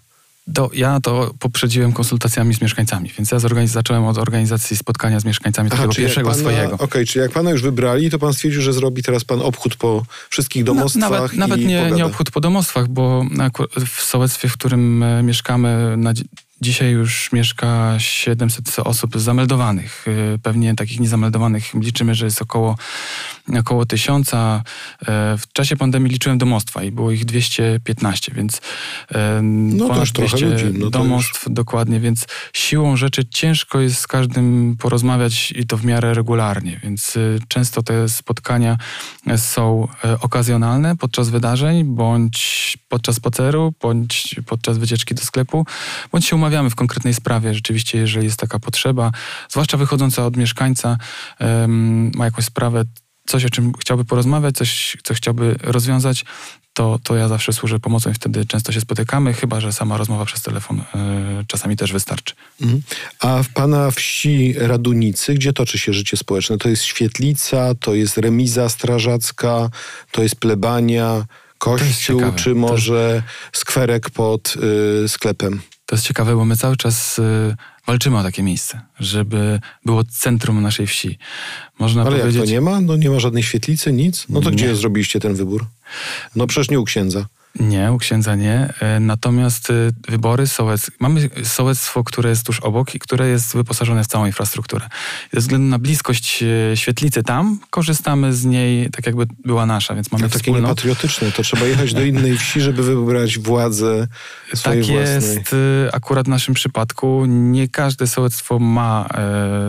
[0.54, 5.70] To, ja to poprzedziłem konsultacjami z mieszkańcami, więc ja zacząłem od organizacji spotkania z mieszkańcami
[5.70, 6.74] takiego czyli jak pierwszego pana, swojego.
[6.78, 10.02] Okej, czyli jak pana już wybrali, to pan stwierdził, że zrobi teraz pan obchód po
[10.30, 11.96] wszystkich domostwach nawet nawet i nie, pogada.
[11.96, 13.24] nie obchód po domostwach, bo
[13.86, 16.24] w sołectwie, w którym e, mieszkamy, na, dzi-
[16.60, 20.04] dzisiaj już mieszka 700 osób zameldowanych.
[20.34, 22.76] E, Pewnie takich niezameldowanych liczymy, że jest około,
[23.58, 24.62] około tysiąca.
[25.02, 28.60] E, W czasie pandemii liczyłem domostwa i było ich 215, więc
[29.14, 34.00] e, No ponad też trochę 200 ludzi, no domostw dokładnie, więc siłą rzeczy ciężko jest
[34.00, 38.76] z każdym porozmawiać i to w miarę regularnie, więc y, często te spotkania
[39.30, 45.66] y, są y, okazjonalne podczas wydarzeń, bądź podczas spaceru, bądź podczas wycieczki do sklepu,
[46.12, 49.10] bądź się umawiamy w konkretnej sprawie, rzeczywiście, jeżeli jest taka potrzeba,
[49.48, 50.98] zwłaszcza wychodząca od mieszkańca,
[52.14, 52.84] ma jakąś sprawę,
[53.30, 56.24] coś, o czym chciałby porozmawiać, coś, co chciałby rozwiązać,
[56.72, 60.24] to, to ja zawsze służę pomocą i wtedy często się spotykamy, chyba że sama rozmowa
[60.24, 60.84] przez telefon y,
[61.46, 62.34] czasami też wystarczy.
[62.60, 62.82] Mhm.
[63.20, 66.58] A w pana wsi Radunicy, gdzie toczy się życie społeczne?
[66.58, 69.70] To jest świetlica, to jest remiza strażacka,
[70.10, 71.24] to jest plebania,
[71.58, 74.54] kościół, czy może skwerek pod
[75.04, 75.60] y, sklepem?
[75.90, 80.62] To jest ciekawe, bo my cały czas y, walczymy o takie miejsce, żeby było centrum
[80.62, 81.18] naszej wsi.
[81.78, 82.42] Można Ale jak powiedzieć.
[82.42, 82.80] to nie ma?
[82.80, 84.26] No nie ma żadnej świetlicy, nic?
[84.28, 84.56] No to Nie.
[84.56, 85.66] gdzie zrobiliście ten wybór?
[86.36, 87.26] No przecież nie u księdza.
[87.60, 88.74] Nie, u księdza nie.
[88.80, 90.90] E, Natomiast y, wybory sołec...
[91.00, 94.88] Mamy sołectwo, które jest tuż obok i które jest wyposażone w całą infrastrukturę.
[95.32, 100.12] Ze względu na bliskość e, świetlicy tam, korzystamy z niej tak jakby była nasza, więc
[100.12, 100.60] mamy No takie wspólną...
[100.60, 101.32] niepatriotyczne.
[101.32, 104.06] To trzeba jechać do innej wsi, żeby wybrać władzę
[104.54, 105.34] swojej Tak własnej.
[105.36, 105.54] jest
[105.92, 107.24] akurat w naszym przypadku.
[107.26, 109.08] Nie każde sołectwo ma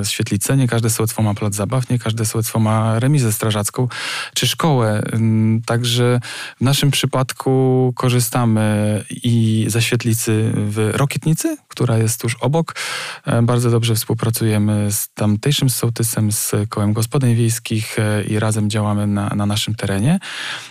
[0.01, 3.87] e, świetlicę, nie każde sołectwo ma plac zabaw, nie każde sołectwo ma remizę strażacką
[4.33, 5.01] czy szkołę.
[5.13, 6.19] Ym, Także
[6.57, 12.75] w naszym przypadku korzystamy i ze świetlicy w Rokietnicy, która jest tuż obok.
[13.25, 19.07] E, Bardzo dobrze współpracujemy z tamtejszym sołtysem, z kołem gospodyń wiejskich e, i razem działamy
[19.07, 20.19] na, na naszym terenie.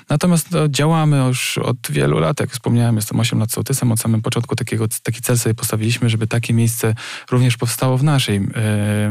[0.09, 4.23] Natomiast no, działamy już od wielu lat, jak wspomniałem, jestem 8 lat sołtysem, od samego
[4.23, 6.95] początku takiego, taki cel sobie postawiliśmy, żeby takie miejsce
[7.31, 8.43] również powstało w naszej, e,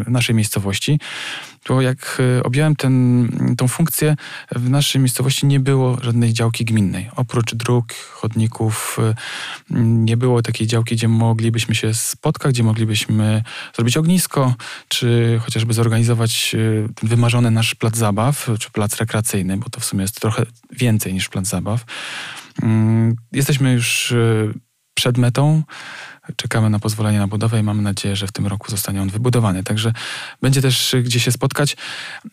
[0.04, 0.99] w naszej miejscowości.
[1.67, 4.15] Bo jak e, objąłem ten, tą funkcję,
[4.55, 7.09] w naszej miejscowości nie było żadnej działki gminnej.
[7.15, 9.15] Oprócz dróg, chodników, e,
[9.79, 13.43] nie było takiej działki, gdzie moglibyśmy się spotkać, gdzie moglibyśmy
[13.75, 14.55] zrobić ognisko,
[14.87, 20.01] czy chociażby zorganizować e, wymarzony nasz plac zabaw, czy plac rekreacyjny, bo to w sumie
[20.01, 21.85] jest trochę więcej niż plac zabaw.
[22.63, 24.13] Mm, Jesteśmy już
[24.99, 25.63] przed metą.
[26.35, 29.63] Czekamy na pozwolenie na budowę i mamy nadzieję, że w tym roku zostanie on wybudowany.
[29.63, 29.93] Także
[30.41, 31.77] będzie też gdzie się spotkać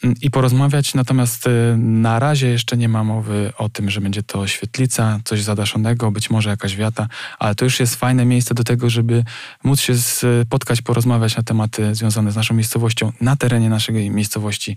[0.04, 0.94] mm, i porozmawiać.
[0.94, 5.42] Natomiast y, na razie jeszcze nie ma mowy o tym, że będzie to świetlica, coś
[5.42, 9.24] zadaszonego, być może jakaś wiata, ale to już jest fajne miejsce do tego, żeby
[9.64, 14.76] móc się spotkać, porozmawiać na tematy związane z naszą miejscowością, na terenie naszej miejscowości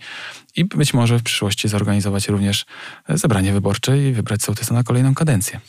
[0.56, 2.66] i być może w przyszłości zorganizować również
[3.10, 5.60] zebranie wyborcze i wybrać sołtysa na kolejną kadencję.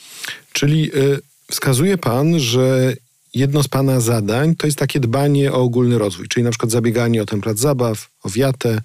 [0.52, 2.94] Czyli y, wskazuje pan, że
[3.34, 7.22] jedno z Pana zadań to jest takie dbanie o ogólny rozwój, czyli na przykład zabieganie
[7.22, 8.80] o ten plac zabaw, o wiatę,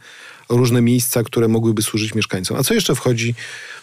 [0.48, 2.58] o różne miejsca, które mogłyby służyć mieszkańcom.
[2.58, 3.36] A co jeszcze wchodzi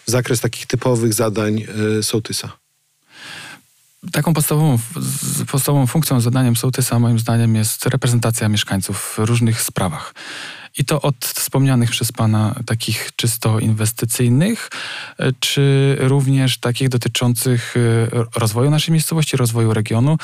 [0.07, 1.65] w zakres takich typowych zadań
[1.99, 2.51] y, sołtysa?
[4.11, 4.79] Taką podstawową,
[5.51, 10.13] podstawową funkcją, zadaniem sołtysa moim zdaniem jest reprezentacja mieszkańców w różnych sprawach.
[10.77, 14.69] I to od wspomnianych przez Pana takich czysto inwestycyjnych,
[15.17, 20.17] e, czy również takich dotyczących e, rozwoju naszej miejscowości, rozwoju regionu.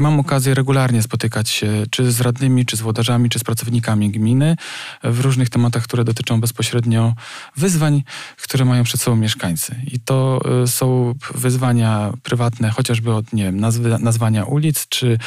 [0.00, 4.10] I mam okazję regularnie spotykać się czy z radnymi, czy z włodarzami, czy z pracownikami
[4.10, 4.56] gminy
[5.04, 7.14] w różnych tematach, które dotyczą bezpośrednio
[7.56, 8.02] wyzwań,
[8.42, 9.76] które mają przed sobą mieszkańcy.
[9.92, 15.18] I to y, są wyzwania prywatne, chociażby od, nie wiem, nazwy, nazwania ulic, czy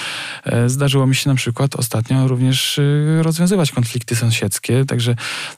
[0.43, 4.85] e, zdarzyło mi się na przykład ostatnio również y, rozwiązywać konflikty sąsiedzkie.
[4.85, 5.15] Także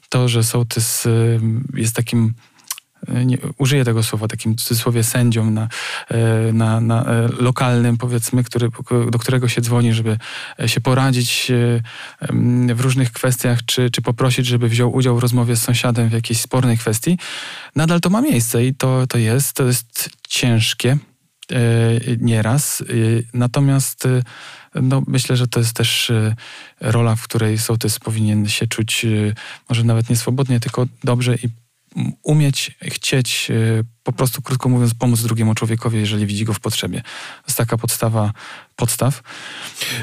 [0.08, 1.40] to, że sołtys y,
[1.74, 2.34] jest takim
[3.08, 5.68] nie, użyję tego słowa, takim cudzysłowie sędzią na,
[6.08, 8.68] e, na, na e, lokalnym, powiedzmy, który,
[9.10, 10.18] do którego się dzwoni, żeby
[10.60, 11.52] e, się poradzić
[12.74, 16.40] w różnych kwestiach, czy, czy poprosić, żeby wziął udział w rozmowie z sąsiadem w jakiejś
[16.40, 17.18] spornej kwestii,
[17.76, 20.98] nadal to ma miejsce i to, to jest, to jest ciężkie
[22.18, 22.84] nieraz.
[23.34, 24.08] Natomiast
[24.74, 26.12] no, myślę, że to jest też
[26.80, 29.06] rola, w której sołtys powinien się czuć
[29.68, 31.48] może nawet nie swobodnie, tylko dobrze i
[32.22, 37.02] umieć, chcieć, y, po prostu krótko mówiąc, pomóc drugiemu człowiekowi, jeżeli widzi go w potrzebie.
[37.02, 38.32] To jest taka podstawa
[38.76, 39.22] podstaw.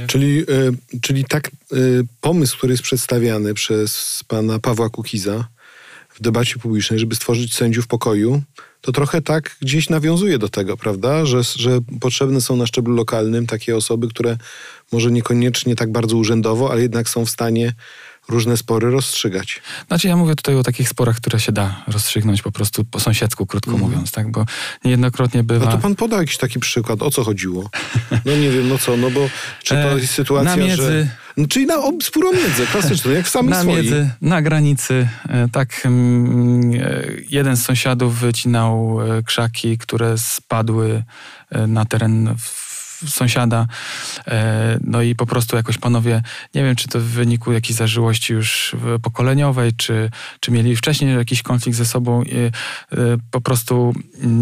[0.08, 5.48] Czyli, y, czyli tak y, pomysł, który jest przedstawiany przez pana Pawła Kukiza
[6.10, 8.42] w debacie publicznej, żeby stworzyć sędziów pokoju,
[8.82, 11.26] to trochę tak gdzieś nawiązuje do tego, prawda?
[11.26, 14.38] Że, że potrzebne są na szczeblu lokalnym takie osoby, które
[14.92, 17.74] może niekoniecznie tak bardzo urzędowo, ale jednak są w stanie
[18.30, 19.62] różne spory rozstrzygać.
[19.88, 23.46] Znaczy ja mówię tutaj o takich sporach, które się da rozstrzygnąć po prostu po sąsiedzku,
[23.46, 23.82] krótko mm.
[23.82, 24.32] mówiąc, tak?
[24.32, 24.46] Bo
[24.86, 25.70] niejednokrotnie bywa...
[25.70, 27.70] A to pan poda jakiś taki przykład, o co chodziło?
[28.26, 29.30] No nie wiem, no co, no bo
[29.64, 31.08] czy to e, jest sytuacja, na miedzy, że...
[31.38, 35.48] No, czyli na spór o miedzę, klasyczny, jak w samym Na miedzy, na granicy, e,
[35.52, 41.04] tak, mm, e, jeden z sąsiadów wycinał krzaki, które spadły
[41.68, 42.36] na teren
[43.08, 43.68] sąsiada.
[44.28, 46.22] E, no i po prostu jakoś panowie,
[46.56, 50.10] nie wiem, czy to w wyniku jakiejś zażyłości już pokoleniowej, czy,
[50.40, 52.26] czy mieli wcześniej jakiś konflikt ze sobą, e,
[53.32, 53.94] po prostu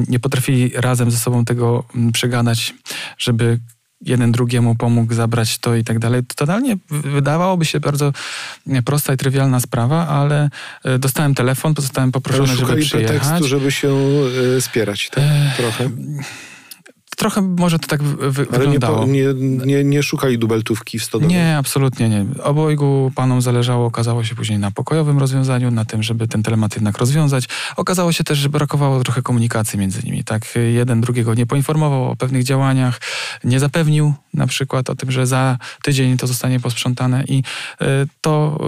[0.07, 2.73] nie potrafili razem ze sobą tego przegadać,
[3.17, 3.59] żeby
[4.01, 6.21] jeden drugiemu pomógł zabrać to i tak dalej.
[6.23, 8.13] To totalnie wydawałoby się bardzo
[8.85, 10.49] prosta i trywialna sprawa, ale
[10.83, 13.17] e, dostałem telefon, zostałem poproszony, żeby przyjechać.
[13.17, 13.95] pretekstu, żeby się
[14.59, 15.23] spierać tak?
[15.57, 15.89] trochę
[17.17, 19.05] trochę może to tak wy Ale wyglądało.
[19.05, 21.33] Nie, nie, nie, nie szukali dubeltówki w stodole?
[21.33, 22.25] Nie, absolutnie nie.
[22.43, 26.97] Obojgu panom zależało, okazało się później na pokojowym rozwiązaniu, na tym, żeby ten temat jednak
[26.97, 27.45] rozwiązać.
[27.75, 30.23] Okazało się też, że brakowało trochę komunikacji między nimi.
[30.23, 33.01] Tak, jeden drugiego nie poinformował o pewnych działaniach,
[33.43, 37.85] nie zapewnił na przykład o tym, że za tydzień to zostanie posprzątane i y,
[38.21, 38.59] to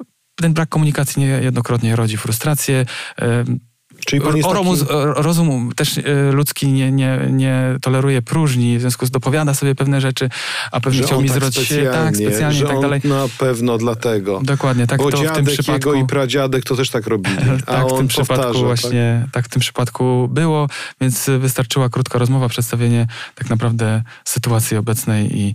[0.00, 2.86] y, ten brak komunikacji niejednokrotnie rodzi frustrację.
[4.06, 4.92] Czyli pan jest taki...
[5.16, 10.00] Rozum też e, ludzki nie, nie, nie toleruje próżni, w związku z dopowiada sobie pewne
[10.00, 10.28] rzeczy,
[10.72, 13.00] a pewnie że chciał mi tak zwrócić specjalnie, tak specjalnie i tak dalej.
[13.04, 14.40] na pewno dlatego.
[14.44, 15.72] Dokładnie, tak Bo to w tym przypadku.
[15.72, 17.36] jego i pradziadek to też tak robili.
[17.66, 19.32] tak, w tym przypadku powtarza, właśnie, tak?
[19.32, 19.44] tak?
[19.44, 20.68] w tym przypadku było,
[21.00, 25.54] więc wystarczyła krótka rozmowa, przedstawienie tak naprawdę sytuacji obecnej i,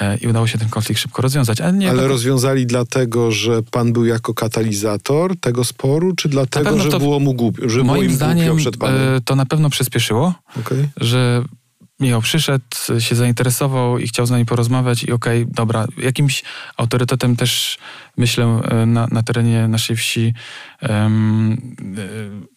[0.00, 1.60] e, i udało się ten konflikt szybko rozwiązać.
[1.60, 6.90] Ale, nie, Ale rozwiązali dlatego, że pan był jako katalizator tego sporu, czy dlatego, że
[6.90, 6.98] to...
[6.98, 7.68] było mu głupio?
[7.84, 10.88] Moim zdaniem e, to na pewno przyspieszyło, okay.
[10.96, 11.44] że
[12.00, 12.64] Michał przyszedł,
[12.98, 16.42] się zainteresował i chciał z nami porozmawiać i okej, okay, dobra, jakimś
[16.76, 17.78] autorytetem też
[18.16, 20.34] myślę e, na, na terenie naszej wsi
[20.88, 21.76] um,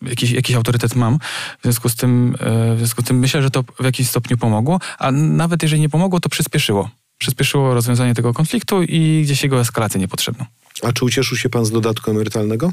[0.02, 1.20] jakiś, jakiś autorytet mam.
[1.60, 2.36] W związku, z tym,
[2.76, 5.90] w związku z tym myślę, że to w jakimś stopniu pomogło, a nawet jeżeli nie
[5.90, 6.90] pomogło, to przyspieszyło.
[7.18, 10.46] Przyspieszyło rozwiązanie tego konfliktu i gdzieś jego eskalację niepotrzebną.
[10.84, 12.72] A czy ucieszył się pan z dodatku emerytalnego?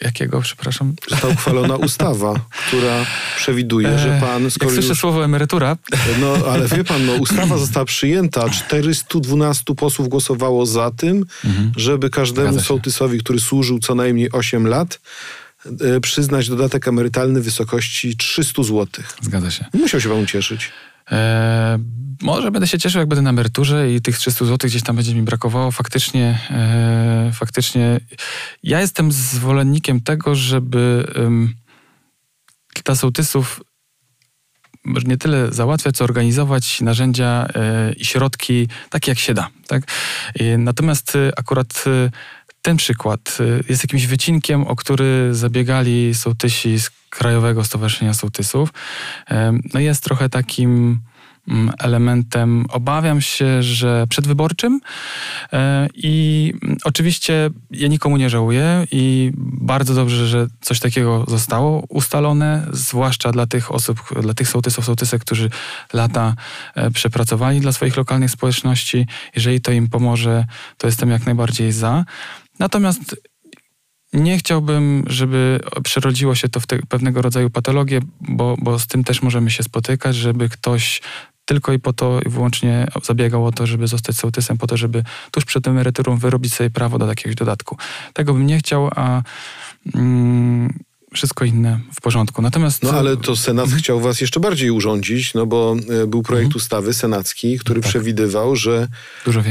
[0.00, 0.94] Jakiego, przepraszam?
[1.10, 2.34] Została uchwalona ustawa,
[2.68, 4.50] która przewiduje, że pan...
[4.50, 5.76] Skoro Jak słyszę już, słowo emerytura...
[6.20, 11.72] No, ale wie pan, no, ustawa została przyjęta, 412 posłów głosowało za tym, mhm.
[11.76, 15.00] żeby każdemu sołtysowi, który służył co najmniej 8 lat,
[15.66, 18.86] e, przyznać dodatek emerytalny w wysokości 300 zł.
[19.22, 19.64] Zgadza się.
[19.74, 20.70] Musiał się pan cieszyć.
[21.10, 21.78] E,
[22.22, 25.14] może będę się cieszył, jak będę na emeryturze i tych 300 zł gdzieś tam będzie
[25.14, 25.70] mi brakowało.
[25.70, 28.00] Faktycznie, e, faktycznie
[28.62, 31.54] ja jestem zwolennikiem tego, żeby em,
[32.84, 33.60] dla sołtysów
[34.84, 39.48] nie tyle załatwiać, co organizować narzędzia e, i środki takie, jak się da.
[39.66, 39.82] Tak?
[40.58, 41.84] Natomiast akurat
[42.62, 43.38] ten przykład
[43.68, 48.72] jest jakimś wycinkiem, o który zabiegali sołtysi z Krajowego Stowarzyszenia Sołtysów.
[49.74, 51.00] No jest trochę takim
[51.48, 54.80] mm, elementem, obawiam się, że przedwyborczym
[55.52, 61.84] E, i mm, oczywiście ja nikomu nie żałuję i bardzo dobrze, że coś takiego zostało
[61.88, 65.50] ustalone, zwłaszcza dla tych osób, dla tych sołtysów, sołtysek, którzy
[65.92, 66.34] lata
[66.74, 69.06] e, przepracowali dla swoich lokalnych społeczności.
[69.34, 70.44] Jeżeli to im pomoże,
[70.78, 72.04] to jestem jak najbardziej za.
[72.58, 73.16] Natomiast
[74.12, 79.22] nie chciałbym, żeby przerodziło się to w pewnego rodzaju patologię, bo, bo z tym też
[79.22, 81.02] możemy się spotykać, żeby ktoś
[81.44, 85.04] tylko i po to i wyłącznie zabiegał o to, żeby zostać sołtysem, po to, żeby
[85.30, 87.76] tuż przed emeryturą wyrobić sobie prawo do jakiegoś dodatku.
[88.12, 89.22] Tego bym nie chciał, a
[89.94, 90.78] mm,
[91.14, 92.42] wszystko inne w porządku.
[92.42, 92.82] Natomiast...
[92.82, 96.94] No ale to Senat chciał was jeszcze bardziej urządzić, no bo e, był projekt ustawy
[96.94, 97.90] senacki, który Tak.
[97.90, 98.88] przewidywał, że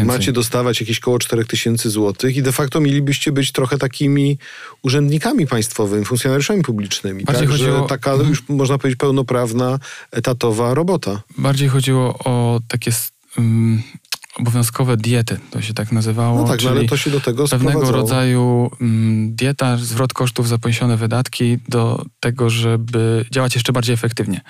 [0.05, 4.37] macie dostawać jakieś koło 4000 złotych i de facto mielibyście być trochę takimi
[4.81, 7.23] urzędnikami państwowymi, funkcjonariuszami publicznymi.
[7.23, 8.29] Bardziej Także chodziło- taka Mhm.
[8.29, 9.79] już można powiedzieć pełnoprawna,
[10.11, 11.21] etatowa robota.
[11.37, 12.91] Bardziej chodziło o takie
[13.37, 13.81] mm,
[14.39, 16.41] obowiązkowe diety, to się tak nazywało.
[16.41, 18.01] No tak, no czyli ale to się do tego pewnego sprowadzało.
[18.01, 24.41] rodzaju mm, dieta, zwrot kosztów za poniesione wydatki do tego, żeby działać jeszcze bardziej efektywnie.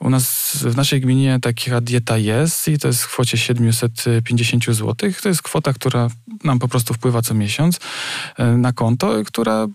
[0.00, 4.94] U nas w naszej gminie taka dieta jest i to jest w kwocie 750 zł.
[5.22, 6.08] To jest kwota, która
[6.44, 7.80] nam po prostu wpływa co miesiąc
[8.38, 9.68] e, na konto, która e,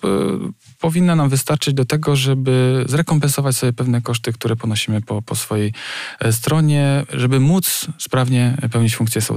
[0.80, 5.74] powinna nam wystarczyć do tego, żeby zrekompensować sobie pewne koszty, które ponosimy po, po swojej
[6.20, 9.35] e, stronie, żeby móc sprawnie pełnić funkcję sołtysa.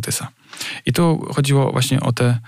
[0.86, 2.38] I tu chodziło właśnie o te,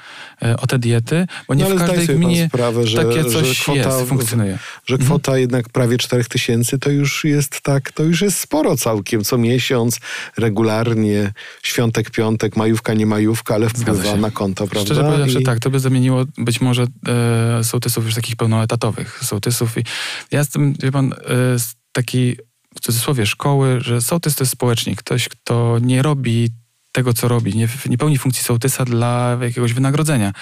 [0.43, 3.61] e, o te diety, bo nie No, w każdej gminie sprawę, że- takie że coś
[3.61, 4.59] kwota jest, funkcjonuje.
[4.87, 5.07] Że Mhm.
[5.09, 9.25] kwota jednak prawie 4000 to już jest tak, to już jest sporo całkiem.
[9.25, 9.99] Co miesiąc,
[10.37, 11.33] regularnie,
[11.63, 14.85] świątek, piątek, majówka, nie majówka, ale wpływa na konto, prawda?
[14.87, 16.87] Szczerze powiedziawszy, I- tak, to by zamieniło być może
[17.61, 19.79] e, sołtysów już takich pełnoetatowych sołtysów.
[19.79, 19.85] I
[20.31, 21.17] ja jestem, wie pan, e,
[21.59, 22.39] z takiej
[22.77, 24.99] w cudzysłowie szkoły, że sołtys to jest społecznik.
[24.99, 26.49] Ktoś, kto nie robi
[26.93, 30.33] tego, co robi, nie, nie pełni funkcji sołtysa dla jakiegoś wynagrodzenia.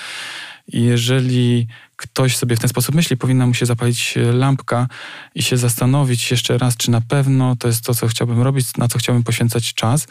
[0.67, 4.89] I jeżeli ktoś sobie w ten sposób myśli, powinna mu się zapalić e, lampka
[5.35, 8.89] i się zastanowić jeszcze raz, czy na pewno to jest to, co chciałbym robić, na
[8.89, 10.07] co chciałbym poświęcać czas,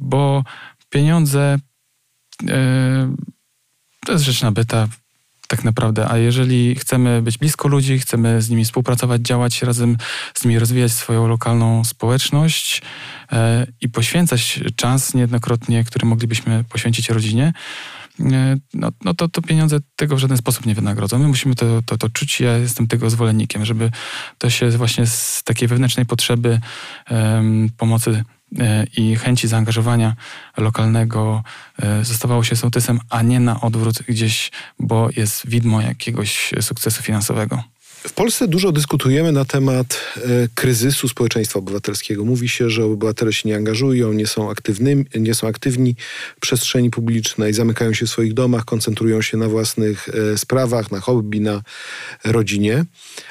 [0.00, 0.44] bo
[0.90, 1.58] pieniądze
[2.48, 3.16] e,
[4.06, 4.88] to jest rzecz nabyta
[5.46, 9.96] tak naprawdę, a jeżeli chcemy być blisko ludzi, chcemy z nimi współpracować, działać razem
[10.34, 12.82] z nimi, rozwijać swoją lokalną społeczność
[13.32, 17.52] e, i poświęcać czas niejednokrotnie, który moglibyśmy poświęcić rodzinie,
[18.20, 21.18] e, no, no to, to pieniądze tego w żaden sposób nie wynagrodzą.
[21.18, 22.40] My musimy to, to, to czuć.
[22.40, 23.90] Ja jestem tego zwolennikiem, żeby
[24.38, 26.60] to się właśnie z takiej wewnętrznej potrzeby
[27.76, 28.24] pomocy
[28.96, 30.16] i chęci zaangażowania
[30.56, 31.42] lokalnego
[31.78, 37.62] e, zostawało się sołtysem, a nie na odwrót gdzieś, bo jest widmo jakiegoś sukcesu finansowego.
[38.06, 40.20] W Polsce dużo dyskutujemy na temat e,
[40.54, 42.24] kryzysu społeczeństwa obywatelskiego.
[42.24, 45.96] Mówi się, że obywatele się nie angażują, nie są, aktywnymi, nie są aktywni
[46.36, 51.00] w przestrzeni publicznej, zamykają się w swoich domach, koncentrują się na własnych e, sprawach, na
[51.00, 51.62] hobby, na
[52.24, 52.84] rodzinie.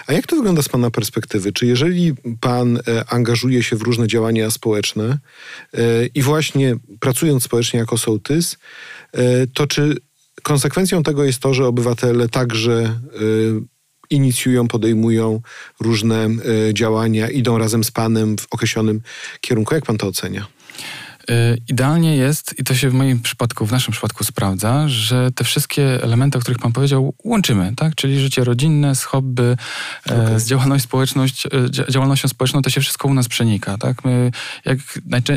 [0.08, 1.54] A jak to wygląda z Pana perspektywy?
[1.54, 5.18] Czy jeżeli Pan e, angażuje się w różne działania społeczne
[6.16, 8.58] i właśnie pracując społecznie jako sołtys,
[9.54, 9.98] to czy
[10.44, 13.00] konsekwencją tego jest to, że obywatele także
[14.10, 15.42] inicjują, podejmują
[15.80, 19.02] różne e, działania, idą razem z panem w określonym
[19.42, 19.76] kierunku.
[19.76, 20.46] Jak pan to ocenia?
[21.30, 25.44] Y, Idealnie jest, i to się w moim przypadku, w naszym przypadku sprawdza, że te
[25.44, 27.96] wszystkie elementy, o których Pan powiedział, łączymy, tak?
[27.96, 29.44] Czyli życie rodzinne z hobby,
[30.12, 30.40] e, Okej.
[30.40, 34.06] z działalność społeczność, e, dzia- działalnością społeczną, to się wszystko u nas przenika, tak?
[34.06, 34.32] My
[34.66, 34.78] jak,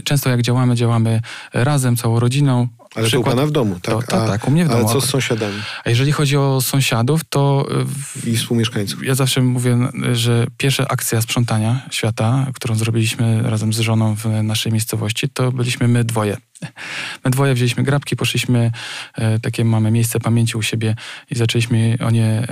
[0.05, 1.21] często jak działamy, działamy
[1.53, 2.69] razem, całą rodziną.
[2.95, 3.95] Ale to u Przykład- pana w domu, tak?
[3.95, 4.93] To, tak, tak, u mnie w ale domu.
[4.93, 9.05] co z sąsiadami A jeżeli chodzi o sąsiadów, to y, w, i współmieszkańców?
[9.05, 9.79] ja zawsze mówię,
[10.13, 15.89] że pierwsza akcja sprzątania świata, którą zrobiliśmy razem z żoną w naszej miejscowości, to byliśmy
[15.89, 16.37] my dwoje.
[17.25, 18.71] My dwoje wzięliśmy grabki, poszliśmy,
[19.15, 20.95] e, takie mamy miejsce pamięci u siebie
[21.31, 22.47] i zaczęliśmy o nie e,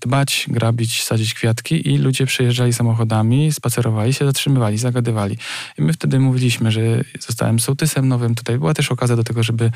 [0.00, 5.38] dbać, grabić, sadzić kwiatki i ludzie przyjeżdżali samochodami, spacerowali się, zatrzymywali, zagadywali.
[5.78, 6.80] I my wtedy mówiliśmy, że
[7.20, 8.34] zostałem sołtysem nowym.
[8.34, 9.70] Tutaj była też okazja do tego, żeby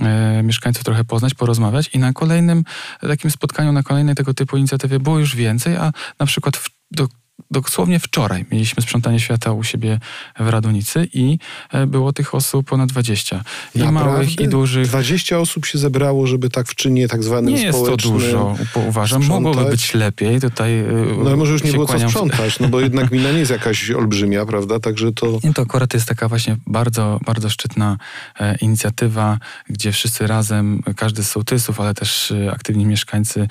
[0.00, 2.64] e, mieszkańców trochę poznać, porozmawiać i na kolejnym
[3.00, 7.08] takim spotkaniu, na kolejnej tego typu inicjatywie było już więcej, a na przykład w, do
[7.52, 9.98] dosłownie wczoraj mieliśmy sprzątanie świata u siebie
[10.40, 11.38] w Radunicy i
[11.72, 13.44] e, było tych osób ponad 20.
[13.74, 14.10] I Naprawdę?
[14.10, 14.86] małych, i dużych.
[14.86, 18.56] 20 osób się zebrało, żeby tak w czynie tak zwanym Nie jest to dużo,
[18.88, 19.22] uważam.
[19.22, 19.42] sprzątać.
[19.42, 20.40] Mogłoby być lepiej.
[20.40, 20.84] Tutaj, e,
[21.18, 23.90] No ale może już nie było co sprzątać, no bo jednak gmina nie jest jakaś
[23.90, 24.80] olbrzymia, prawda?
[24.80, 25.38] Także to...
[25.44, 27.96] Nie, to akurat jest taka właśnie bardzo, bardzo szczytna
[28.40, 33.48] e, inicjatywa, gdzie wszyscy razem, każdy z sołtysów, ale też aktywni mieszkańcy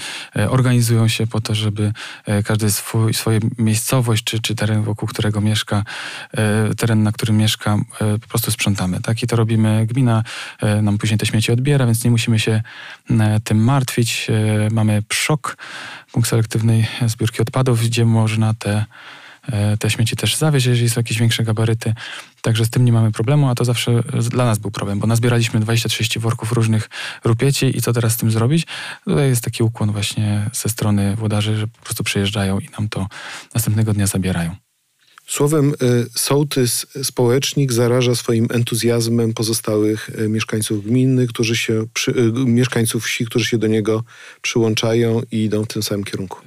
[0.49, 1.93] organizują się po to, żeby
[2.45, 3.39] każdy swój, swoje
[3.71, 5.83] miejscowość, czy, czy teren, wokół którego mieszka,
[6.37, 9.01] e, teren, na którym mieszka, e, po prostu sprzątamy.
[9.01, 9.23] Tak?
[9.23, 10.23] I to robimy gmina,
[10.61, 12.61] e, nam później te śmieci odbiera, więc nie musimy się
[13.43, 14.27] tym martwić.
[14.71, 15.57] Mamy PSZOK,
[16.11, 18.85] punkt selektywnej zbiórki odpadów, gdzie można te
[19.79, 21.93] te śmieci też zawieźć, jeżeli są jakieś większe gabaryty.
[22.41, 25.59] Także z tym nie mamy problemu, a to zawsze dla nas był problem, bo nazbieraliśmy
[25.59, 26.89] 20-30 worków różnych
[27.23, 28.67] rupieci i co teraz z tym zrobić?
[29.05, 33.07] Tutaj jest taki ukłon właśnie ze strony włodarzy, że po prostu przyjeżdżają i nam to
[33.53, 34.55] następnego dnia zabierają.
[35.31, 43.03] Słowem, y, sołtys, społecznik zaraża swoim entuzjazmem pozostałych y, mieszkańców gminy, którzy się, y, mieszkańców
[43.03, 44.03] wsi, którzy się do niego
[44.41, 46.39] przyłączają i idą w tym samym kierunku.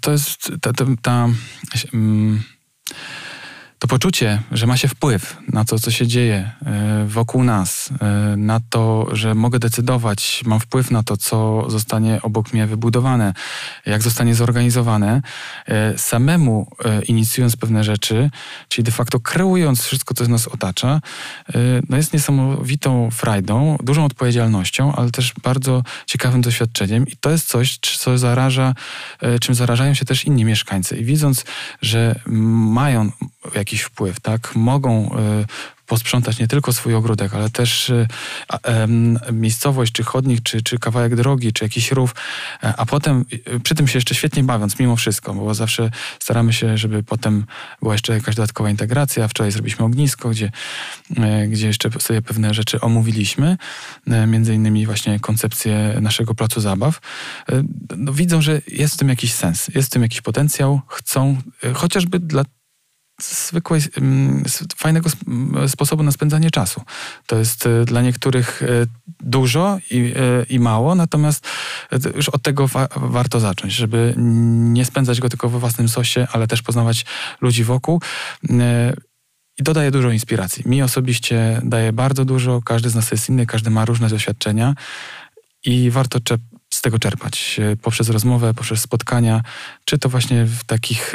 [0.00, 1.28] To jest ta, ta, ta,
[1.94, 2.42] mm,
[3.84, 8.36] to poczucie, że ma się wpływ na to, co się dzieje e, wokół nas, e,
[8.36, 13.34] na to, że mogę decydować, mam wpływ na to, co zostanie obok mnie wybudowane,
[13.86, 15.22] jak zostanie zorganizowane,
[15.66, 16.70] e, samemu
[17.08, 18.30] inicjując pewne rzeczy,
[18.68, 21.00] czyli de facto kreując wszystko, co nas otacza,
[21.88, 27.78] no jest niesamowitą frajdą, dużą odpowiedzialnością, ale też bardzo ciekawym doświadczeniem i to jest coś,
[27.78, 28.74] co zaraża,
[29.40, 30.96] czym zarażają się też inni mieszkańcy.
[30.96, 31.44] I widząc,
[31.82, 33.10] że mają
[33.54, 35.44] jakiś wpływ, tak, mogą e,
[35.86, 37.92] posprzątać nie tylko swój ogródek, ale też
[38.62, 42.14] em, miejscowość, czy chodnik, czy, czy kawałek drogi, czy jakiś rów,
[42.62, 46.52] e, a potem e, przy tym się jeszcze świetnie bawiąc, mimo wszystko, bo zawsze staramy
[46.52, 47.46] się, żeby potem
[47.82, 49.28] była jeszcze jakaś dodatkowa integracja.
[49.28, 50.50] Wczoraj zrobiliśmy ognisko, gdzie,
[51.16, 53.56] e, gdzie jeszcze sobie pewne rzeczy omówiliśmy,
[54.06, 57.00] e, między innymi właśnie koncepcję naszego placu zabaw.
[57.96, 61.36] No, widzą, że jest w tym jakiś sens, jest w tym jakiś potencjał, chcą
[61.74, 62.44] chociażby dla
[63.22, 64.44] zwykłej, mm,
[64.76, 66.82] fajnego sp- m, sposobu na spędzanie czasu.
[67.26, 68.66] To jest e, dla niektórych e,
[69.20, 71.46] dużo i, e, i mało, natomiast
[72.02, 76.26] to już od tego wa- warto zacząć, żeby nie spędzać go tylko we własnym sosie,
[76.32, 77.04] ale też poznawać
[77.40, 78.00] ludzi wokół.
[79.58, 80.62] I to daje dużo inspiracji.
[80.66, 84.74] Mi osobiście daje bardzo dużo, każdy z nas jest inny, każdy ma różne doświadczenia
[85.64, 86.20] i warto
[86.84, 89.42] tego czerpać e, poprzez rozmowę, poprzez spotkania,
[89.84, 91.12] czy to właśnie w takich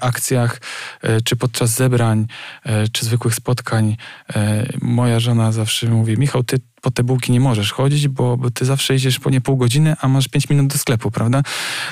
[0.00, 0.60] akcjach,
[1.02, 2.26] e, czy podczas zebrań,
[2.64, 3.96] e, czy zwykłych spotkań.
[4.82, 8.64] Moja żona zawsze mówi, Michał, ty po te bułki nie możesz chodzić, bo, bo ty
[8.64, 11.42] zawsze idziesz po nie pół godziny, a masz pięć minut do sklepu, prawda?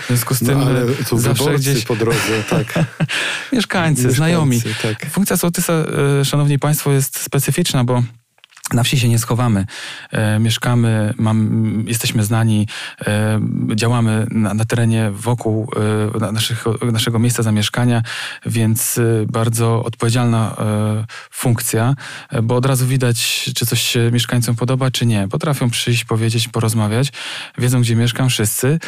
[0.04, 2.86] W związku z tym No ale tu zawsze gdzieś po drodze, tak.
[3.52, 4.62] mieszkańcy, znajomi.
[4.82, 5.10] tak.
[5.10, 5.72] Funkcja sołtysa,
[6.24, 8.02] szanowni państwo, jest specyficzna, bo
[8.72, 9.66] na wsi się nie schowamy.
[10.10, 12.68] E, mieszkamy, mam, jesteśmy znani,
[13.06, 13.40] e,
[13.74, 15.70] działamy na, na terenie wokół
[16.14, 18.02] e, na naszych, naszego miejsca zamieszkania,
[18.46, 21.94] więc e, bardzo odpowiedzialna e, funkcja,
[22.30, 25.28] e, bo od razu widać, czy coś się mieszkańcom podoba, czy nie.
[25.28, 27.12] Potrafią przyjść, powiedzieć, porozmawiać,
[27.58, 28.78] wiedzą, gdzie mieszkam wszyscy,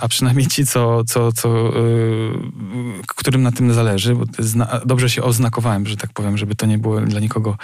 [0.00, 1.72] a przynajmniej ci, co, co, co,
[3.06, 6.78] którym na tym zależy, bo zna, dobrze się oznakowałem, że tak powiem, żeby to nie
[6.78, 7.56] było dla nikogo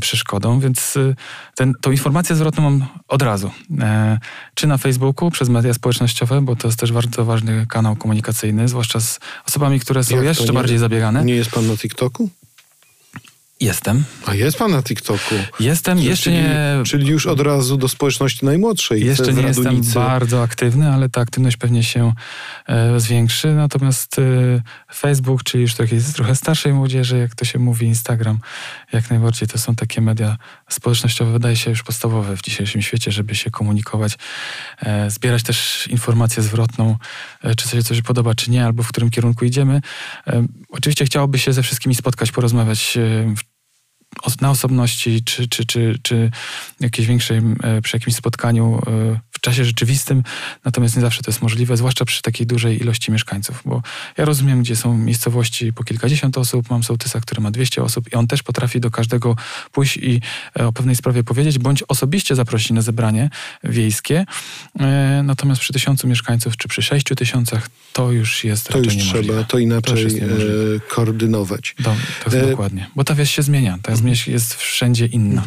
[0.00, 1.14] przeszkodą, więc e,
[1.54, 3.50] ten, tą informację zwrotną mam od razu.
[3.80, 4.18] E,
[4.54, 9.00] czy na Facebooku, przez media społecznościowe, bo to jest też bardzo ważny kanał komunikacyjny, zwłaszcza
[9.00, 11.24] z osobami, które są Jak jeszcze bardziej zabiegane.
[11.24, 12.30] Nie jest pan na TikToku?
[13.60, 14.04] Jestem.
[14.26, 15.34] A jest pan na TikToku.
[15.60, 16.82] Jestem, jeszcze czyli, nie...
[16.84, 19.06] Czyli już od razu do społeczności najmłodszej.
[19.06, 22.12] Jeszcze nie jestem bardzo aktywny, ale ta aktywność pewnie się
[22.66, 23.54] e, zwiększy.
[23.54, 24.22] Natomiast e,
[24.94, 28.38] Facebook, czyli już takiej trochę starszej młodzieży, jak to się mówi, Instagram,
[28.92, 30.36] jak najbardziej to są takie media
[30.68, 34.18] społecznościowe, wydaje się już podstawowe w dzisiejszym świecie, żeby się komunikować,
[34.82, 36.96] e, zbierać też informację zwrotną,
[37.42, 39.80] e, czy coś się coś podoba, czy nie, albo w którym kierunku idziemy.
[40.26, 43.49] E, oczywiście chciałoby się ze wszystkimi spotkać, porozmawiać e, w
[44.40, 46.30] na osobności, czy, czy, czy, czy
[46.80, 50.22] jakiejś większej, e, przy jakimś spotkaniu e, w czasie rzeczywistym,
[50.64, 53.82] natomiast nie zawsze to jest możliwe, zwłaszcza przy takiej dużej ilości mieszkańców, bo
[54.18, 58.14] ja rozumiem, gdzie są miejscowości po kilkadziesiąt osób, mam sołtysa, który ma 200 osób i
[58.14, 59.36] on też potrafi do każdego
[59.72, 60.20] pójść i
[60.60, 63.30] e, o pewnej sprawie powiedzieć, bądź osobiście zaprosić na zebranie
[63.64, 64.26] wiejskie,
[65.22, 69.58] natomiast przy tysiącu mieszkańców czy przy sześciu tysiącach to już jest to już trzeba to
[69.58, 70.26] inaczej to
[70.94, 71.74] koordynować.
[71.78, 72.50] Do, jest e...
[72.50, 73.92] dokładnie, bo ta wieś się zmienia, ta
[74.26, 75.46] jest wszędzie inna.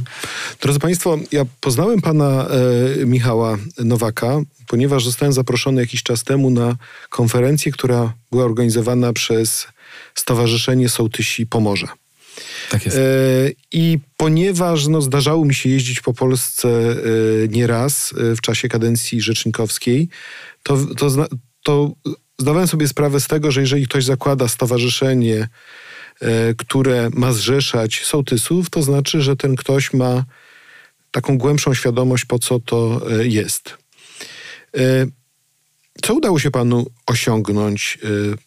[0.61, 2.47] Drodzy Państwo, ja poznałem pana
[3.01, 6.75] e, Michała Nowaka, ponieważ zostałem zaproszony jakiś czas temu na
[7.09, 9.67] konferencję, która była organizowana przez
[10.15, 11.93] Stowarzyszenie Sołtysi Pomorza.
[12.69, 12.97] Tak jest.
[12.97, 13.01] E,
[13.71, 16.95] I ponieważ no, zdarzało mi się jeździć po Polsce e,
[17.49, 20.09] nieraz e, w czasie kadencji rzecznikowskiej,
[20.63, 21.27] to, to,
[21.63, 21.91] to
[22.39, 25.47] zdawałem sobie sprawę z tego, że jeżeli ktoś zakłada stowarzyszenie,
[26.57, 30.25] które ma zrzeszać sołtysów, to znaczy, że ten ktoś ma
[31.11, 33.77] taką głębszą świadomość, po co to e, jest.
[34.77, 35.05] E,
[36.01, 37.97] co udało się panu osiągnąć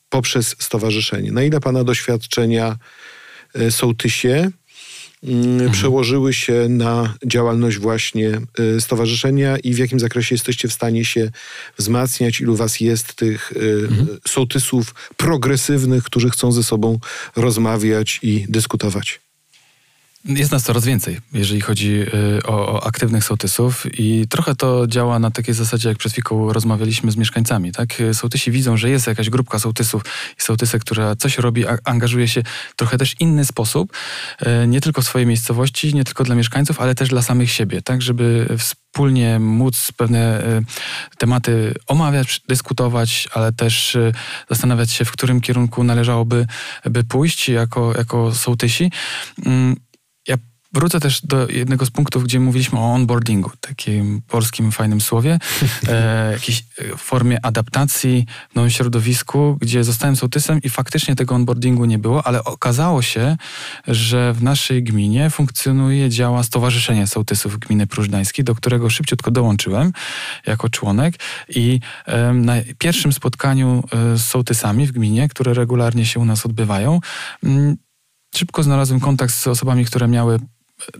[0.08, 1.32] poprzez stowarzyszenie?
[1.32, 2.76] Na ile pana doświadczenia
[3.70, 4.50] sołtysie.
[5.72, 11.30] Przełożyły się na działalność właśnie y, stowarzyszenia i w jakim zakresie jesteście w stanie się
[11.78, 14.18] wzmacniać, ilu was jest tych y, mhm.
[14.28, 16.98] sołtysów progresywnych, którzy chcą ze sobą
[17.36, 19.25] rozmawiać i dyskutować?
[20.28, 22.00] Jest nas coraz więcej, jeżeli chodzi
[22.38, 26.52] y, o, o, aktywnych sołtysów i trochę to działa na takiej zasadzie, jak przed chwilą
[26.52, 27.72] rozmawialiśmy z mieszkańcami.
[27.72, 27.88] Tak?
[28.12, 30.02] Sołtysi widzą, że jest jakaś grupka sołtysów
[30.38, 32.42] i sołtysek, która coś robi, angażuje się
[32.76, 33.92] trochę też inny sposób,
[34.42, 37.82] y, nie tylko w swojej miejscowości, nie tylko dla mieszkańców, ale też dla samych siebie,
[37.82, 40.64] tak, żeby wspólnie móc pewne y,
[41.18, 43.96] tematy omawiać, dyskutować, ale też
[44.50, 46.46] zastanawiać się, w którym kierunku należałoby
[46.84, 48.90] by pójść jako, jako sołtysi.
[50.76, 55.38] Mm, Wrócę też do jednego z punktów, gdzie mówiliśmy o onboardingu, takim polskim fajnym słowie,
[55.88, 61.84] e, jakiejś e, formie adaptacji w nowym środowisku, gdzie zostałem sołtysem i faktycznie tego onboardingu
[61.84, 63.36] nie było, ale okazało się,
[63.88, 69.92] że w naszej gminie funkcjonuje, działa Stowarzyszenie Sołtysów Gminy Próżdańskiej, do którego szybciutko dołączyłem
[70.46, 71.14] jako członek
[71.48, 76.46] i e, na pierwszym spotkaniu e, z sołtysami w gminie, które regularnie się u nas
[76.46, 77.00] odbywają,
[77.44, 77.76] m,
[78.36, 80.38] szybko znalazłem kontakt z osobami, które miały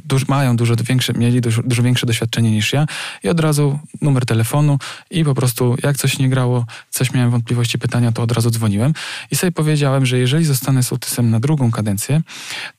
[0.05, 2.87] duż, mają dużo większe, mieli dużo, dużo, większe doświadczenie niż ja
[3.25, 4.79] i od razu numer telefonu
[5.11, 8.93] i po prostu jak coś nie grało, coś miałem wątpliwości, pytania, to od razu dzwoniłem
[9.31, 12.23] i sobie powiedziałem, że jeżeli zostanę sołtysem na drugą kadencję,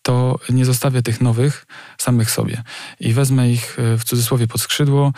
[0.02, 1.66] to nie zostawię tych nowych
[1.98, 2.64] samych sobie
[3.00, 5.14] i wezmę ich e, w cudzysłowie pod skrzydło,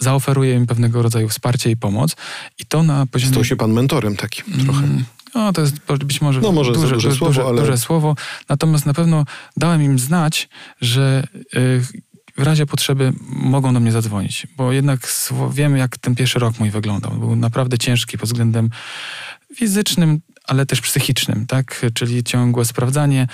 [0.00, 2.16] zaoferuję im pewnego rodzaju wsparcie i pomoc
[2.58, 3.32] i to na poziomie...
[3.32, 4.84] Stał się pan mentorem takim trochę.
[4.84, 5.04] Mm,
[5.34, 5.74] no, to jest
[6.04, 7.60] być może, no, może duże, duże, słowo, duże, ale...
[7.60, 8.16] duże słowo.
[8.48, 9.24] Natomiast na pewno
[9.56, 10.48] dałem im znać,
[10.80, 11.80] że y,
[12.36, 15.08] w razie potrzeby mogą do mnie zadzwonić, bo jednak
[15.50, 17.10] wiemy, jak ten pierwszy rok mój wyglądał.
[17.12, 18.70] Był naprawdę ciężki pod względem
[19.56, 21.86] fizycznym, ale też psychicznym, tak?
[21.94, 23.28] Czyli ciągłe sprawdzanie,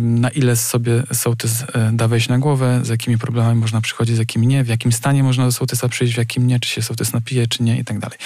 [0.00, 4.18] na ile sobie sołtys e, da wejść na głowę, z jakimi problemami można przychodzić, z
[4.18, 7.12] jakimi nie, w jakim stanie można do sołtysa przyjść, w jakim nie, czy się sołtys
[7.12, 8.18] napije, czy nie i tak dalej.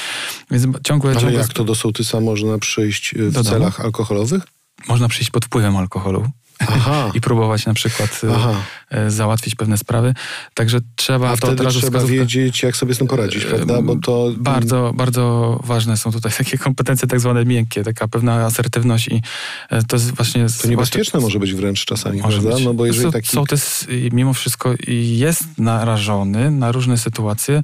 [0.51, 1.11] Więc ciągłe...
[1.11, 4.43] Ale ciągłe jak to do sołtysa można przyjść w celach alkoholowych?
[4.89, 6.31] Można przyjść pod wpływem alkoholu.
[6.59, 7.11] Aha.
[7.15, 8.53] i próbować na przykład y, Aha.
[8.91, 10.15] E, załatwić pewne sprawy.
[10.55, 13.83] Także trzeba A to razu trzeba wiedzieć, jak sobie z tym poradzić, prawda?
[13.83, 14.31] Bo to...
[14.37, 19.23] Bardzo, bardzo ważne są tutaj takie kompetencje tak zwane miękkie, taka pewna asertywność i
[19.89, 20.47] to jest właśnie...
[20.63, 22.57] To niebezpieczne może być wręcz czasami, może prawda?
[22.57, 22.65] Być.
[22.65, 23.29] No bo jeżeli taki...
[23.29, 27.63] Sołtys mimo wszystko jest narażony na różne sytuacje,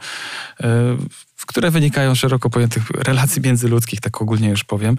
[1.43, 4.97] e, które wynikają szeroko pojętych relacji międzyludzkich, tak ogólnie już powiem.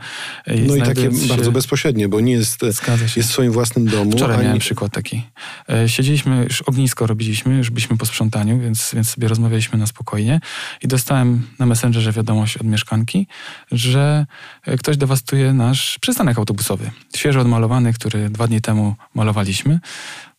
[0.48, 1.28] I no i takie się...
[1.28, 4.12] bardzo bezpośrednie, bo nie jest, jest w swoim własnym domu.
[4.12, 4.46] Wczoraj ani...
[4.46, 5.24] miałem przykład taki.
[5.70, 10.40] E, siedzieliśmy, już ognisko robiliśmy, już byliśmy po sprzątaniu, więc, więc sobie rozmawialiśmy na spokojnie
[10.82, 13.28] i dostałem na Messengerze wiadomość od mieszkanki,
[13.72, 14.26] że
[14.66, 16.92] e, ktoś dewastuje nasz przystanek autobusowy.
[17.16, 19.80] Świeżo odmalowany, który dwa dni temu malowaliśmy.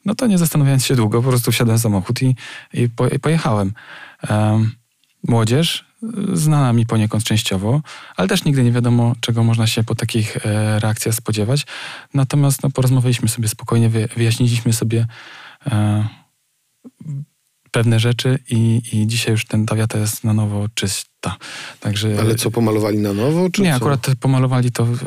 [0.05, 2.37] No to nie zastanawiając się długo, po prostu wsiadłem w samochód i,
[2.75, 3.73] i, po, i pojechałem.
[4.31, 4.73] Um,
[5.29, 5.92] młodzież
[6.33, 7.81] znana mi poniekąd częściowo,
[8.17, 11.67] ale też nigdy nie wiadomo, czego można się po takich e, reakcjach spodziewać.
[12.15, 15.07] Natomiast no, porozmawialiśmy sobie spokojnie, wyjaśniliśmy sobie
[15.67, 16.05] e,
[17.73, 21.37] pewne rzeczy i, i dzisiaj już ten, ta wiata jest na nowo czysta.
[21.81, 23.51] Także, Ale co, pomalowali na nowo?
[23.51, 23.77] Czy nie, co?
[23.77, 24.99] akurat pomalowali to w,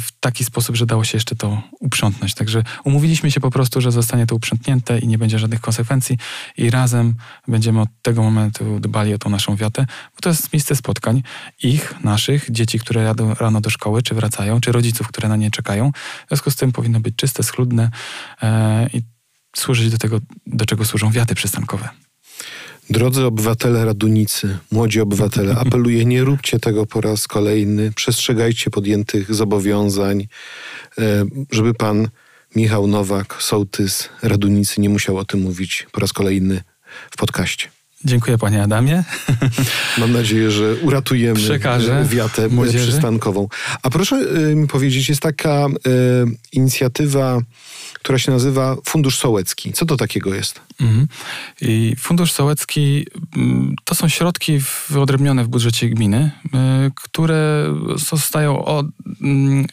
[0.00, 2.34] w, taki sposób, że dało się jeszcze to uprzątnąć.
[2.34, 6.18] Także umówiliśmy się po prostu, że zostanie to uprzątnięte i nie będzie żadnych konsekwencji
[6.56, 7.14] i razem
[7.48, 11.22] będziemy od tego momentu dbali o tą naszą wiatę, bo to jest miejsce spotkań
[11.62, 15.50] ich, naszych, dzieci, które jadą rano do szkoły, czy wracają, czy rodziców, które na nie
[15.50, 15.92] czekają.
[16.24, 17.90] W związku z tym powinno być czyste, schludne
[18.42, 19.02] e, i
[19.56, 21.88] służyć do tego, do czego służą wiaty przystankowe.
[22.90, 27.92] Drodzy obywatele Radunicy, młodzi obywatele, apeluję, nie róbcie tego po raz kolejny.
[27.92, 30.26] Przestrzegajcie podjętych zobowiązań,
[30.98, 32.08] e, żeby pan
[32.56, 36.62] Michał Nowak, sołtys Radunicy, nie musiał o tym mówić po raz kolejny
[37.10, 37.81] w podcaście.
[38.04, 39.04] Dziękuję panie Adamie.
[39.98, 42.88] Mam nadzieję, że uratujemy Przekażę wiatę młodzieży.
[42.88, 43.48] przystankową.
[43.82, 44.16] A proszę
[44.50, 45.70] y, mi powiedzieć, jest taka y,
[46.52, 47.38] inicjatywa,
[47.94, 49.72] która się nazywa Fundusz Sołecki.
[49.72, 50.60] Co to takiego jest?
[50.80, 51.06] Mhm.
[51.60, 56.50] I Fundusz Sołecki mm, to są środki wyodrębnione w budżecie gminy, y,
[56.94, 58.86] które zostają od,
[59.22, 59.66] mm,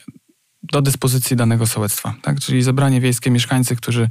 [0.63, 2.15] do dyspozycji danego sołectwa.
[2.21, 2.39] Tak?
[2.39, 4.07] Czyli zebranie wiejskie, mieszkańcy, którzy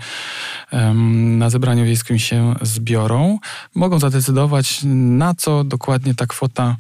[1.38, 3.38] na zebraniu wiejskim się zbiorą,
[3.74, 6.76] mogą zadecydować, na co dokładnie ta kwota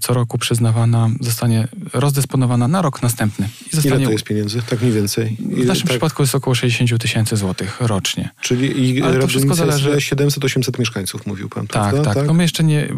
[0.00, 3.46] co roku przyznawana zostanie rozdysponowana na rok następny.
[3.46, 4.62] I Ile zostanie, to jest pieniędzy?
[4.62, 5.36] Tak mniej więcej.
[5.40, 8.30] w Ile, naszym tak, przypadku jest około 60 tysięcy złotych rocznie.
[8.40, 12.14] Czyli i Ale to wszystko zależy- jest 700-800 mieszkańców, mówił pan, Tak, prawda?
[12.14, 12.26] tak.
[12.26, 12.88] No my jeszcze nie,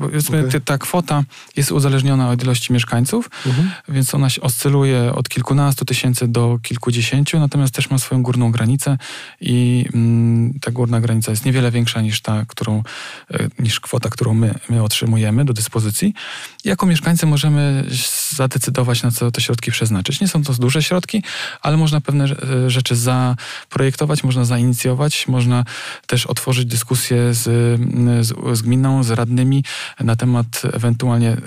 [0.50, 1.24] ty- ta kwota
[1.56, 3.70] jest uzależniona od ilości mieszkańców, Mhm.
[3.88, 8.98] więc ona oscyluje od kilkunastu tysięcy do kilkudziesięciu, natomiast też ma swoją górną granicę
[9.40, 12.82] i mm, ta górna granica jest niewiele większa niż ta, którą,
[13.30, 16.14] e, niż kwota, którą my, my otrzymujemy do dyspozycji.
[16.64, 17.84] Jako mieszkańcy możemy
[18.30, 20.20] zadecydować, na co te środki przeznaczyć.
[20.20, 21.22] Nie są to duże środki,
[21.62, 25.64] ale można pewne e, rzeczy zaprojektować, można zainicjować, można
[26.06, 27.42] też otworzyć dyskusję z,
[28.26, 29.64] z, z gminą, z radnymi
[30.00, 31.38] na temat ewentualnie e,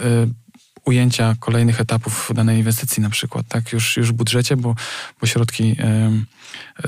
[0.88, 4.76] ujęcia kolejnych etapów danej inwestycji na przykład, tak, już, już w budżecie, bo,
[5.22, 5.76] bo środki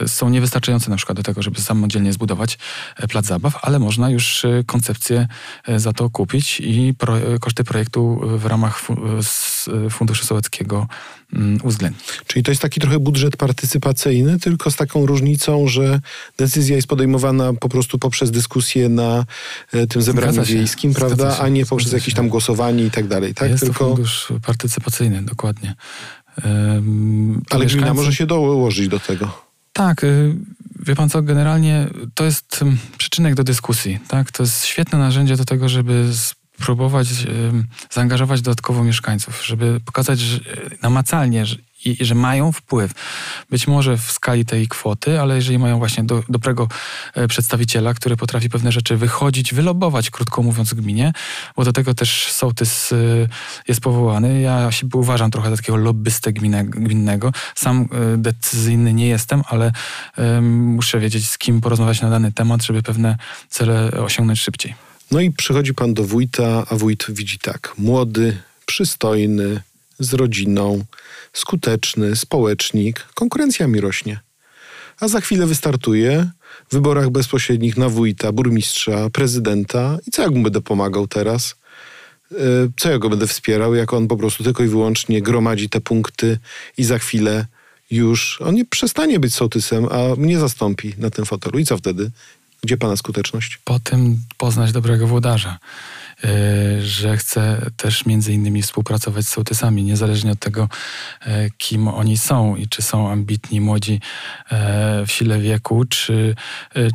[0.07, 2.57] są niewystarczające na przykład do tego, żeby samodzielnie zbudować
[2.95, 5.27] e, plac zabaw, ale można już e, koncepcję
[5.67, 8.81] e, za to kupić i pro, koszty projektu w ramach
[9.89, 10.87] Funduszu Sołeckiego
[11.63, 12.03] uwzględnić.
[12.27, 15.99] Czyli to jest taki trochę budżet partycypacyjny, tylko z taką różnicą, że
[16.37, 19.25] decyzja jest podejmowana po prostu poprzez dyskusję na
[19.73, 21.35] e, tym zebraniu wiejskim, prawda?
[21.35, 21.41] się.
[21.41, 23.49] A nie poprzez jakieś tam głosowanie i tak dalej, tak?
[23.49, 25.75] Jest tylko, to fundusz partycypacyjny, dokładnie.
[26.43, 29.49] Ale gmina mieszkańcy- może się dołożyć do tego.
[29.73, 30.35] Tak, y,
[30.79, 34.31] wie pan co, generalnie to jest ym, przyczynek do dyskusji, tak?
[34.31, 36.05] To jest świetne narzędzie do tego, żeby
[37.27, 41.55] ym, zaangażować dodatkowo mieszkańców, żeby pokazać że, y, namacalnie, że,
[41.85, 42.91] i, że mają wpływ.
[43.49, 46.67] Być może w skali tej kwoty, ale jeżeli mają właśnie do, dobrego
[47.13, 51.13] e, przedstawiciela, który potrafi pewne rzeczy wychodzić, wylobować, krótko mówiąc, gminie,
[51.55, 53.29] bo do tego też sołtys y,
[53.67, 54.41] jest powołany.
[54.41, 57.31] Ja się uważam trochę za takiego lobbystę gminne, gminnego.
[57.55, 59.71] Sam decyzyjny nie jestem, ale
[60.41, 63.17] muszę wiedzieć, z kim porozmawiać na dany temat, żeby pewne
[63.49, 64.88] cele osiągnąć szybciej.
[65.11, 67.73] No i przychodzi pan do wójta, a wójt widzi tak.
[67.77, 69.61] Młody, przystojny,
[69.99, 70.85] z rodziną,
[71.33, 73.05] skuteczny, społecznik.
[73.13, 74.19] Konkurencja mi rośnie.
[74.99, 76.29] A za chwilę wystartuje
[76.69, 79.97] w wyborach bezpośrednich na wójta, burmistrza, prezydenta.
[80.07, 81.55] I co jak mu będę pomagał teraz?
[82.31, 82.35] E,
[82.77, 86.39] Co ja go będę wspierał, jak on po prostu tylko i wyłącznie gromadzi te punkty
[86.77, 87.45] i za chwilę
[87.91, 91.59] już on nie przestanie być sołtysem, a mnie zastąpi na tym fotelu.
[91.59, 92.11] I co wtedy?
[92.63, 93.59] Gdzie pana skuteczność?
[93.63, 95.59] Potem poznać dobrego włodarza,
[96.23, 100.69] y, że chce też między innymi współpracować z sołtysami, niezależnie od tego,
[101.21, 104.01] e, kim oni są i czy są ambitni, młodzi
[104.51, 106.35] e, w sile wieku, czy,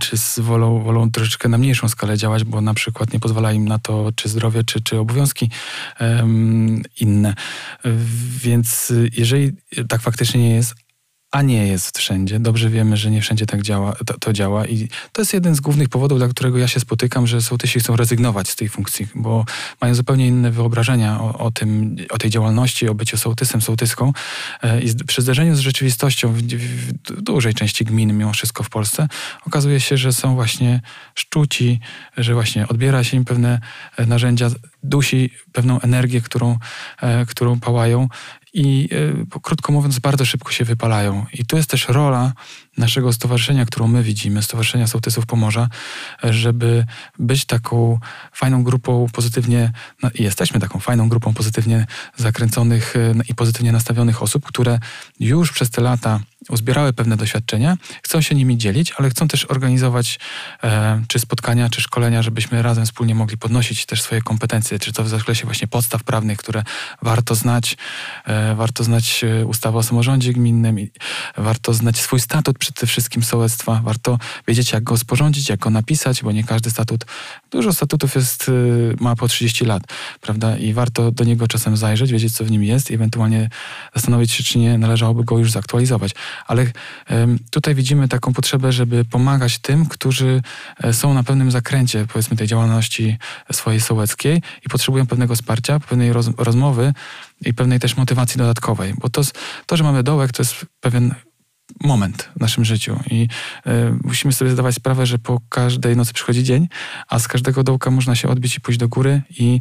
[0.01, 3.79] czy wolą, wolą troszeczkę na mniejszą skalę działać, bo na przykład nie pozwala im na
[3.79, 5.51] to, czy zdrowie, czy, czy obowiązki
[7.01, 7.35] inne.
[8.39, 9.53] Więc y, jeżeli
[9.89, 10.75] tak faktycznie nie jest,
[11.35, 12.41] a nie jest wszędzie.
[12.41, 15.61] Dobrze wiemy, że nie wszędzie tak działa, to, to działa i to jest jeden z
[15.61, 19.45] głównych powodów, dla którego ja się spotykam, że sołtysi chcą rezygnować z tej funkcji, bo
[19.81, 24.13] mają zupełnie inne wyobrażenia o, o tym, o tej działalności, o byciu sołtysem, sołtyską
[24.63, 28.71] E, i przy zderzeniu z rzeczywistością w, w, w dużej części gmin, mimo wszystko w
[28.71, 29.09] Polsce,
[29.47, 30.81] okazuje się, że są właśnie
[31.15, 31.81] szczuci,
[32.17, 33.61] że właśnie odbiera się im pewne
[33.97, 34.51] e, narzędzia,
[34.83, 36.59] dusi pewną energię, którą,
[37.03, 38.09] e, którą pałają
[38.55, 38.89] i
[39.33, 41.27] e, krótko mówiąc, bardzo szybko się wypalają.
[41.33, 42.33] I tu jest też rola
[42.79, 45.69] naszego stowarzyszenia, którą my widzimy, Stowarzyszenia Sołtysów Pomorza,
[46.23, 46.87] żeby
[47.19, 47.99] być taką
[48.33, 49.73] fajną grupą pozytywnie,
[50.03, 52.95] no, i jesteśmy taką fajną grupą pozytywnie zakręconych
[53.29, 54.79] i pozytywnie nastawionych osób, które
[55.21, 60.19] już przez te lata uzbierały pewne doświadczenia, chcą się nimi dzielić, ale chcą też organizować
[60.63, 65.05] e, czy spotkania, czy szkolenia, żebyśmy razem wspólnie mogli podnosić też swoje kompetencje, czy to
[65.05, 66.63] w zakresie właśnie podstaw prawnych, które
[67.03, 67.77] warto znać,
[68.27, 70.77] e, warto znać e, ustawę o samorządzie gminnym,
[71.37, 76.23] warto znać swój statut przede wszystkim sołectwa, warto wiedzieć, jak go sporządzić, jak go napisać,
[76.23, 77.05] bo nie każdy statut,
[77.51, 79.83] dużo statutów jest, y, ma po 30 lat,
[80.21, 83.49] prawda, i warto do niego czasem zajrzeć, wiedzieć, co w nim jest i ewentualnie
[83.95, 86.15] zastanowić się, czy nie należałoby go już zaktualizować.
[86.47, 86.67] ale
[87.51, 90.43] tutaj widzimy taką potrzebę, żeby pomagać tym, którzy
[90.83, 93.19] e, są na pewnym zakręcie, powiedzmy, tej działalności
[93.53, 96.93] swojej sołeckiej i potrzebują pewnego wsparcia, pewnej roz, rozmowy
[97.41, 99.23] i pewnej też motywacji dodatkowej, bo to,
[99.67, 101.15] to, że mamy dołek, to jest pewien
[101.81, 103.29] moment w naszym życiu i
[103.67, 103.71] y,
[104.05, 106.69] musimy sobie zdawać sprawę, że po każdej nocy przychodzi dzień,
[107.09, 109.61] a z każdego dołka można się odbić i pójść do góry i,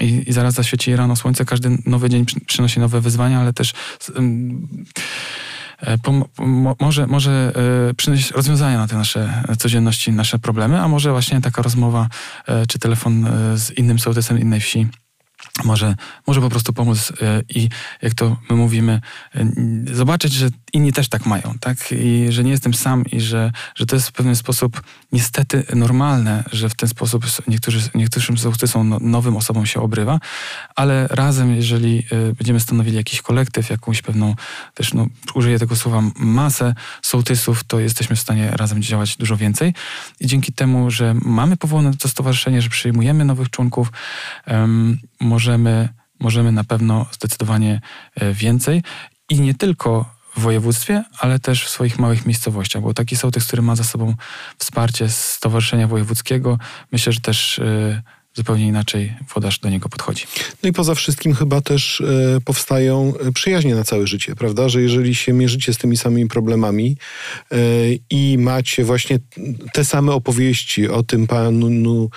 [0.00, 1.44] i, i zaraz zaświeci rano słońce.
[1.44, 3.72] Każdy nowy dzień przy, przynosi nowe wyzwania, ale też
[4.18, 4.24] y,
[6.80, 7.52] może, może
[7.90, 12.08] y, przynosić rozwiązania na te nasze codzienności, nasze problemy, a może właśnie taka rozmowa
[12.68, 14.86] czy telefon z innym sołtysem innej wsi
[15.64, 15.94] może,
[16.26, 17.68] może po prostu pomóc e, i
[18.02, 19.00] jak to my mówimy,
[19.34, 19.46] e,
[19.92, 21.92] zobaczyć, że inni też tak mają, tak?
[21.92, 24.82] I że nie jestem sam i że, że to jest w pewien sposób
[25.12, 30.20] niestety normalne, że w ten sposób niektórzy, niektórym sołtysom, no, nowym osobom się obrywa,
[30.76, 34.34] ale razem, jeżeli e, będziemy stanowili jakiś kolektyw, jakąś pewną,
[34.74, 39.74] też no, użyję tego słowa, masę sołtysów, to jesteśmy w stanie razem działać dużo więcej.
[40.20, 43.92] I dzięki temu, że mamy powołane to stowarzyszenie, że przyjmujemy nowych członków,
[44.46, 45.88] um, możemy,
[46.20, 47.80] możemy na pewno zdecydowanie
[48.14, 48.82] e, więcej.
[49.28, 53.62] I nie tylko w województwie, ale też w swoich małych miejscowościach, bo taki sołtys, który
[53.62, 54.14] ma za sobą
[54.58, 56.58] wsparcie Stowarzyszenia Wojewódzkiego,
[56.92, 58.02] myślę, że też e,
[58.34, 60.24] zupełnie inaczej włodarz do niego podchodzi.
[60.62, 64.68] No i poza wszystkim chyba też e, powstają e, przyjaźnie na całe życie, prawda?
[64.68, 66.96] Że jeżeli się mierzycie z tymi samymi problemami
[67.52, 67.56] e,
[68.10, 69.18] i macie właśnie
[69.72, 72.10] te same opowieści o tym panu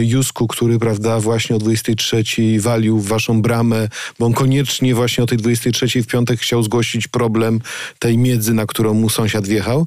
[0.00, 2.24] Jusku, który, prawda, właśnie o 23
[2.58, 3.88] walił w waszą bramę,
[4.18, 7.60] bo on koniecznie właśnie o tej 23 w piątek chciał zgłosić problem
[7.98, 9.86] tej miedzy, na którą mu sąsiad wjechał,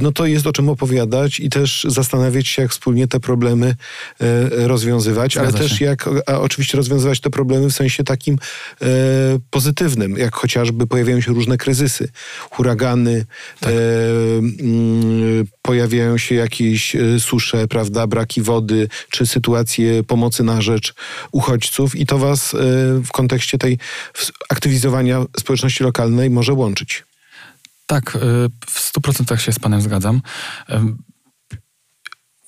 [0.00, 3.74] no to jest o czym opowiadać i też zastanawiać się, jak wspólnie te problemy
[4.50, 8.38] rozwiązać rozwiązywać, ale też jak a, oczywiście rozwiązywać te problemy w sensie takim
[8.82, 8.86] e,
[9.50, 12.08] pozytywnym, jak chociażby pojawiają się różne kryzysy,
[12.50, 13.24] huragany,
[13.60, 13.70] tak.
[13.70, 13.74] e,
[14.38, 20.94] m, mm, pojawiają się jakieś e, susze, prawda, braki wody, czy sytuacje pomocy na rzecz
[21.32, 22.58] uchodźców i to was e,
[23.04, 23.78] w kontekście tej
[24.48, 27.04] aktywizowania społeczności lokalnej może łączyć.
[27.86, 28.20] Tak, e,
[28.66, 30.20] w stu procentach się z Panem zgadzam.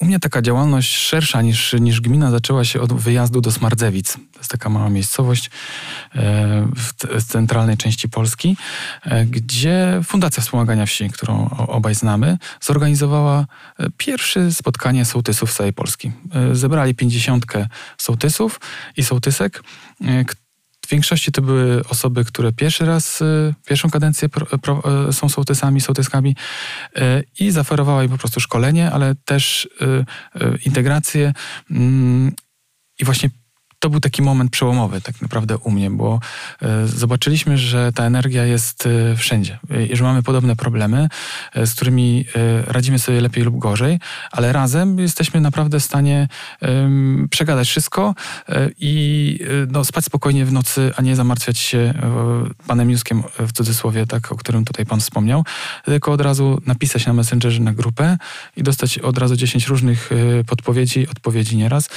[0.01, 4.13] U mnie taka działalność szersza niż, niż gmina zaczęła się od wyjazdu do Smardzewic.
[4.13, 5.51] To jest taka mała miejscowość
[6.15, 8.57] e, w centralnej części Polski,
[9.03, 13.47] e, gdzie Fundacja Wspomagania Wsi, którą obaj znamy, zorganizowała
[13.79, 16.13] e, pierwsze spotkanie sołtysów z całej Polski.
[16.53, 17.67] Zebrali pięćdziesiątkę
[17.99, 18.61] sołtysów
[18.97, 19.63] i sołtysek,
[20.91, 25.29] w większości to były osoby, które pierwszy raz, y, pierwszą kadencję pro, pro, y, są
[25.29, 26.37] sołtysami, sołtyskami
[26.97, 27.01] y,
[27.41, 29.69] i zaoferowała im po prostu szkolenie, ale też
[30.65, 31.33] integrację
[31.71, 32.33] mm,
[33.01, 33.31] i właśnie
[33.81, 36.21] to był taki moment przełomowy tak naprawdę u mnie, bo
[36.63, 39.59] e, zobaczyliśmy, że ta energia jest e, wszędzie
[39.91, 41.09] i że mamy podobne problemy,
[41.55, 42.25] e, z którymi
[42.67, 43.99] radzimy sobie lepiej lub gorzej,
[44.31, 46.29] ale razem jesteśmy naprawdę w stanie
[47.31, 48.15] przegadać wszystko
[48.79, 51.95] i no, spać spokojnie w nocy, a nie zamartwiać się
[52.67, 55.45] panem Juskiem w cudzysłowie, tak, o którym tutaj pan wspomniał,
[55.85, 58.19] tylko od razu napisać na Messengerze na grupę
[58.57, 60.11] i dostać od razu 10 różnych
[60.47, 61.89] podpowiedzi, odpowiedzi nieraz,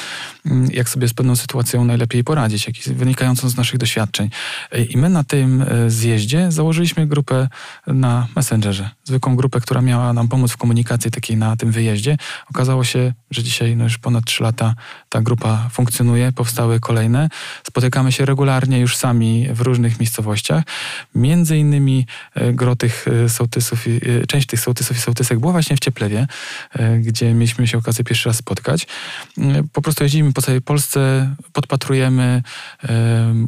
[0.71, 4.30] jak sobie z pewną sytuacją sytuacją najlepiej poradzić, jak wynikającą z naszych doświadczeń.
[4.89, 7.47] I my na tym e, zjeździe założyliśmy grupę
[7.88, 8.89] na Messengerze.
[9.03, 12.17] Zwykłą grupę, która miała nam pomóc w komunikacji takiej na tym wyjeździe.
[12.49, 14.75] Okazało się, że dzisiaj no już ponad 3 lata
[15.09, 17.29] ta grupa funkcjonuje, powstały kolejne.
[17.67, 20.63] Spotykamy się regularnie już sami w różnych miejscowościach.
[21.15, 23.86] Między innymi e, gro tych e, sołtysów,
[24.27, 26.27] część tych sołtysów i sołtysek była właśnie w Cieplewie,
[26.99, 28.88] gdzie mieliśmy się okazję pierwszy raz spotkać.
[29.73, 32.43] Po prostu jeździmy po całej Polsce, podpatrujemy,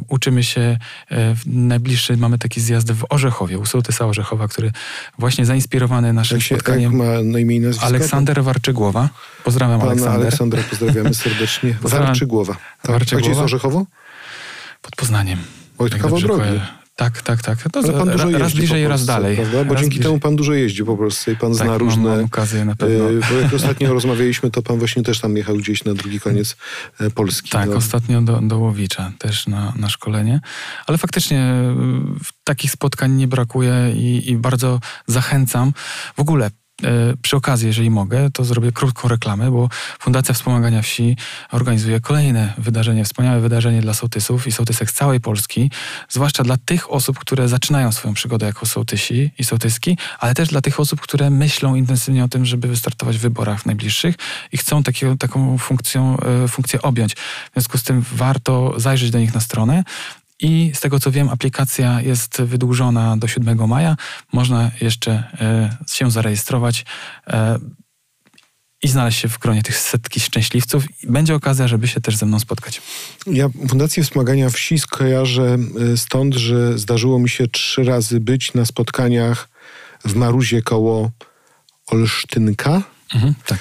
[0.08, 0.78] uczymy się.
[1.10, 4.72] E, najbliższy mamy taki zjazd w Orzechowie, u sołtysa Orzechowa, który
[5.18, 6.82] właśnie zainspirowany naszym jak się, spotkaniem.
[6.82, 7.86] Jak ma na imię i nazwisko?
[7.86, 9.08] Aleksander Warczygłowa.
[9.46, 10.20] Pozdrawiam Pana Aleksander.
[10.20, 11.76] Aleksandra pozdrawiamy serdecznie.
[11.82, 12.56] Warczygłowa.
[12.82, 12.90] Tak.
[12.90, 13.16] Warczygłowa.
[13.16, 13.86] A gdzie jest Orzechowo?
[14.82, 15.38] Pod Poznaniem.
[15.78, 16.60] Oj, to kawał drogi.
[16.96, 17.58] Tak, tak, tak.
[17.72, 19.36] To Ale pan dużo raz bliżej, raz dalej.
[19.36, 19.64] Prawda?
[19.64, 22.16] Bo raz dzięki temu pan dużo jeździ po prostu i pan tak, zna różne...
[22.16, 23.04] Mam okazję na pewno.
[23.30, 26.56] Bo jak ostatnio rozmawialiśmy, to pan właśnie też tam jechał gdzieś na drugi koniec
[27.00, 27.50] e, Polski.
[27.50, 27.76] Tak, no.
[27.76, 30.40] ostatnio do, do Łowicza też na, na szkolenie.
[30.86, 31.74] Ale faktycznie e,
[32.44, 35.72] takich spotkań nie brakuje i, i bardzo zachęcam.
[36.16, 36.65] W ogóle E,
[37.22, 39.68] przy okazji, jeżeli mogę, to zrobię krótką reklamę, bo
[39.98, 41.16] Fundacja Wspomagania Wsi
[41.52, 45.70] organizuje kolejne wydarzenie, wspaniałe wydarzenie dla sołtysów i sołtysek z całej Polski,
[46.08, 50.60] zwłaszcza dla tych osób, które zaczynają swoją przygodę jako sołtysi i sołtyski, ale też dla
[50.60, 54.14] tych osób, które myślą intensywnie o tym, żeby wystartować w wyborach najbliższych
[54.52, 57.14] i chcą takiego, taką funkcją, e, funkcję objąć.
[57.14, 59.84] W związku z tym warto zajrzeć do nich na stronę
[60.40, 63.96] I z tego co wiem, aplikacja jest wydłużona do 7 maja.
[64.32, 66.84] Można jeszcze e, się zarejestrować
[67.26, 67.58] e,
[68.82, 70.84] i znaleźć się w gronie tych setki szczęśliwców.
[71.04, 72.82] Będzie okazja, żeby się też ze mną spotkać.
[73.26, 75.56] Ja Fundację Wspomagania Wsi skojarzę
[75.92, 79.48] e, stąd, że zdarzyło mi się trzy razy być na spotkaniach
[80.04, 81.10] w Maruzie koło
[81.86, 82.82] Olsztynka.
[83.14, 83.58] Mhm, tak.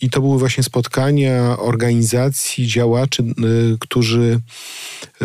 [0.00, 3.24] I to były właśnie spotkania organizacji, działaczy,
[3.80, 4.40] którzy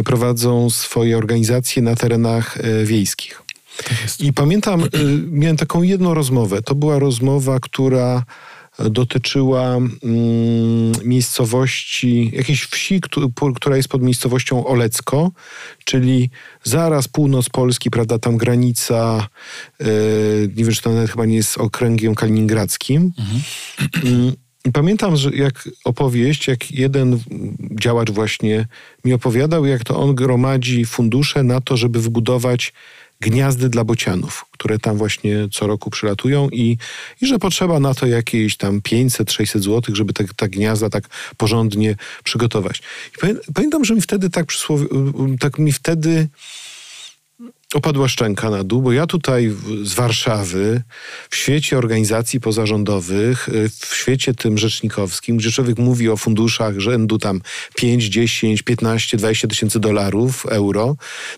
[0.05, 3.41] prowadzą swoje organizacje na terenach wiejskich.
[3.77, 4.83] Tak I pamiętam,
[5.31, 6.61] miałem taką jedną rozmowę.
[6.61, 8.23] To była rozmowa, która
[8.79, 9.93] dotyczyła mm,
[11.03, 13.01] miejscowości, jakiejś wsi,
[13.55, 15.31] która jest pod miejscowością Olecko,
[15.85, 16.29] czyli
[16.63, 19.27] zaraz północ Polski, prawda, tam granica,
[19.79, 19.87] yy,
[20.55, 23.11] nie wiem, czy to nawet chyba nie jest okręgiem kaliningradzkim.
[23.19, 23.41] Mhm.
[24.03, 24.33] Mm,
[24.73, 27.19] pamiętam, że jak opowieść, jak jeden
[27.81, 28.67] działacz właśnie
[29.05, 32.73] mi opowiadał, jak to on gromadzi fundusze na to, żeby wybudować
[33.21, 36.77] gniazdy dla bocianów, które tam właśnie co roku przylatują i,
[37.21, 41.07] i że potrzeba na to jakieś tam 500-600 złotych, żeby te, te gniazda tak
[41.37, 42.81] porządnie przygotować.
[43.17, 44.85] I pamiętam, że mi wtedy tak przysłowie,
[45.39, 46.27] tak mi wtedy
[47.75, 49.53] opadła szczęka na dół, bo ja tutaj
[49.83, 50.81] z Warszawy,
[51.29, 57.17] w świecie organizacji pozarządowych, y, w świecie tym rzecznikowskim, gdzie człowiek mówi o funduszach rzędu
[57.17, 57.41] tam
[57.75, 60.95] 5, 10, 15, 20 tysięcy dolarów, euro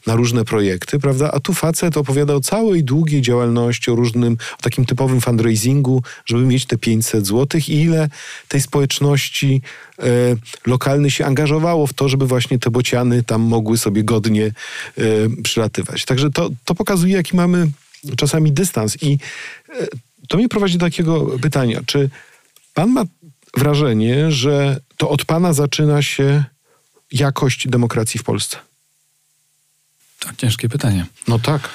[0.08, 1.32] na różne projekty, prawda?
[1.32, 6.46] A tu facet opowiada o całej długiej działalności, o różnym, o takim typowym fundraisingu, żeby
[6.46, 8.10] mieć te 500 złotych i ile
[8.48, 9.62] tej społeczności
[10.00, 10.04] e,
[10.66, 14.52] lokalnej się angażowało w to, żeby właśnie te bociany tam mogły sobie godnie e,
[15.44, 16.06] przylatywać.
[16.06, 17.72] Także to, to pokazuje, jaki mamy
[18.18, 19.04] czasami dystans.
[19.04, 19.18] I
[19.70, 19.88] e,
[20.28, 21.82] to mnie prowadzi do takiego pytania.
[21.86, 22.10] Czy
[22.74, 23.04] pan ma
[23.58, 26.44] wrażenie, że to od pana zaczyna się
[27.12, 28.58] jakość demokracji w Polsce?
[30.20, 31.06] To ciężkie pytanie.
[31.28, 31.70] No tak.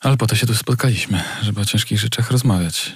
[0.00, 2.92] Ale po to się tu spotkaliśmy, żeby o ciężkich rzeczach rozmawiać.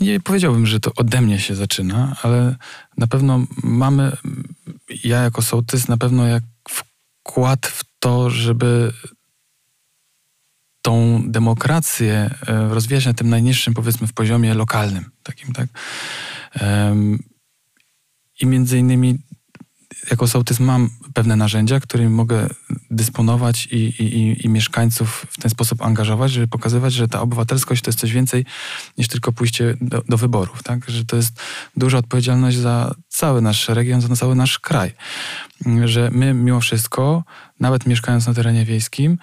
[0.00, 2.56] Nie powiedziałbym, że to ode mnie się zaczyna, ale
[2.96, 4.16] na pewno mamy,
[5.04, 8.92] ja jako sołtys, na pewno jak wkład w to, żeby
[10.82, 15.68] tą demokrację e, rozwijać na tym najniższym, powiedzmy, w poziomie lokalnym, takim, tak?
[18.40, 19.18] I między innymi
[20.10, 22.48] jako sołtys mam pewne narzędzia, którymi mogę
[22.90, 27.88] dysponować i, i, i, mieszkańców w ten sposób angażować, żeby pokazywać, że ta obywatelskość to
[27.88, 28.44] jest coś więcej
[28.98, 30.90] niż tylko pójście do, do wyborów, tak?
[30.90, 31.40] Że to jest
[31.76, 34.92] duża odpowiedzialność za cały nasz region, za cały nasz kraj.
[35.84, 37.24] Że my mimo wszystko,
[37.60, 39.18] nawet mieszkając na terenie wiejskim,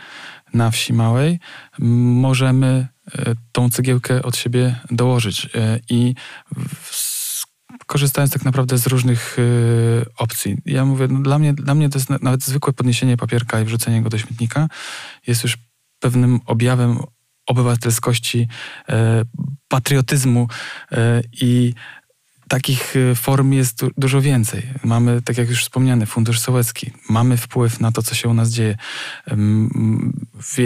[0.53, 1.39] na wsi małej,
[1.79, 5.49] możemy e, tą cegiełkę od siebie dołożyć.
[5.55, 6.15] E, I
[6.83, 7.06] w
[7.87, 10.57] korzystając tak naprawdę z różnych y, opcji.
[10.65, 14.01] Ja mówię, no dla, mnie, dla mnie to jest nawet zwykłe podniesienie papierka i wrzucenie
[14.01, 14.67] go do śmietnika
[15.27, 15.57] jest już
[15.99, 16.99] pewnym objawem
[17.47, 18.47] obywatelskości,
[18.89, 18.93] y,
[19.67, 20.47] patriotyzmu
[20.91, 20.95] y,
[21.41, 21.73] i
[22.47, 24.63] takich y, form jest dużo więcej.
[24.83, 26.91] Mamy, tak jak już wspomniany, Fundusz Sołecki.
[27.09, 28.75] Mamy wpływ na to, co się u nas dzieje.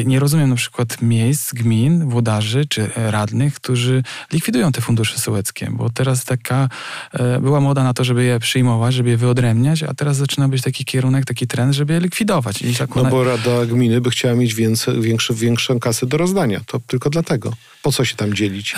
[0.06, 4.04] Nie rozumiem na przykład miejsc, gmin, włodarzy czy radnych, którzy
[4.34, 6.70] likwidują te fundusze sołeckie, bo teraz taka
[7.14, 10.62] e, była moda na to, żeby je przyjmować, żeby je wyodrębniać, a teraz zaczyna być
[10.62, 12.62] taki kierunek, taki trend, żeby je likwidować.
[12.62, 16.62] I tak no bo Rada Gminy by chciała mieć więcej, większy, większą kasę do rozdania.
[16.66, 17.54] To tylko dlatego.
[17.82, 18.76] Po co się tam dzielić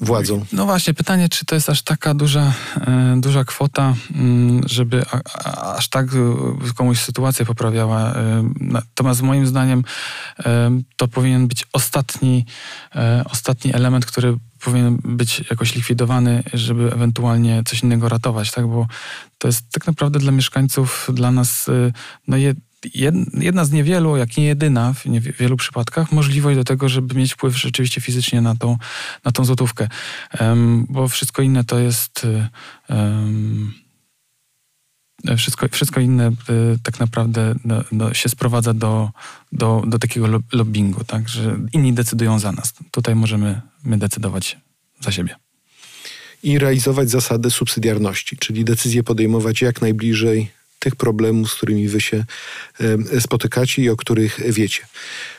[0.00, 0.44] władzą?
[0.52, 5.02] No właśnie, pytanie, czy to jest aż taka duża, e, duża kwota, mm, żeby
[5.76, 8.14] aż tak e, komuś sytuację poprawiała.
[8.14, 9.84] E, natomiast moim zdaniem
[10.96, 12.46] to powinien być ostatni,
[13.24, 18.66] ostatni element, który powinien być jakoś likwidowany, żeby ewentualnie coś innego ratować, tak?
[18.66, 18.86] Bo
[19.38, 21.70] to jest tak naprawdę dla mieszkańców, dla nas
[22.28, 22.36] no,
[23.34, 25.02] jedna z niewielu, jak nie jedyna w
[25.38, 28.78] wielu przypadkach, możliwość do tego, żeby mieć wpływ rzeczywiście fizycznie na tą,
[29.24, 29.88] na tą złotówkę.
[30.88, 32.26] Bo wszystko inne to jest.
[32.88, 33.84] Um,
[35.36, 36.32] wszystko, wszystko inne y,
[36.82, 39.10] tak naprawdę no, no, się sprowadza do,
[39.52, 41.28] do, do takiego lobbingu, tak?
[41.28, 42.74] że inni decydują za nas.
[42.90, 44.58] Tutaj możemy my decydować
[45.00, 45.36] za siebie.
[46.42, 50.50] I realizować zasady subsydiarności, czyli decyzje podejmować jak najbliżej
[50.84, 52.24] tych problemów, z którymi wy się
[53.20, 54.86] spotykacie i o których wiecie.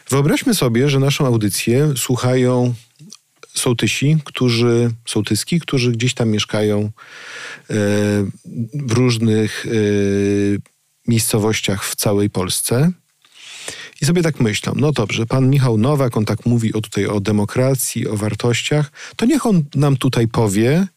[0.09, 2.73] Wyobraźmy sobie, że naszą audycję słuchają
[3.53, 6.91] sołtysi, którzy, sołtyski, którzy gdzieś tam mieszkają e,
[8.73, 9.69] w różnych e,
[11.07, 12.91] miejscowościach w całej Polsce.
[14.01, 17.19] I sobie tak myślą, no dobrze, pan Michał Nowak, on tak mówi o tutaj o
[17.19, 20.87] demokracji, o wartościach, to niech on nam tutaj powie,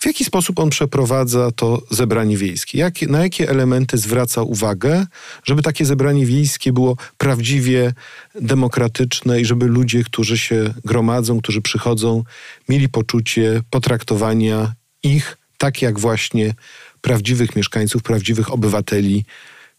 [0.00, 2.78] W jaki sposób on przeprowadza to zebranie wiejskie?
[2.78, 5.06] Jak, na jakie elementy zwraca uwagę,
[5.44, 7.92] żeby takie zebranie wiejskie było prawdziwie
[8.34, 12.24] demokratyczne i żeby ludzie, którzy się gromadzą, którzy przychodzą,
[12.68, 16.54] mieli poczucie potraktowania ich tak jak właśnie
[17.00, 19.24] prawdziwych mieszkańców, prawdziwych obywateli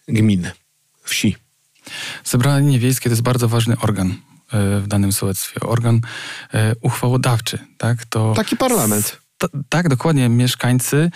[0.08, 0.52] gminy,
[1.04, 1.36] wsi.
[2.24, 4.16] Zebranie wiejskie to jest bardzo ważny organ
[4.52, 5.60] e, w danym sołectwie.
[5.60, 6.02] Organ
[6.54, 7.60] e, uchwałodawczy.
[7.78, 8.06] Tak?
[8.06, 9.29] To Taki parlament.
[9.70, 10.30] Tak, dokładnie.
[10.30, 11.12] Mieszkańcy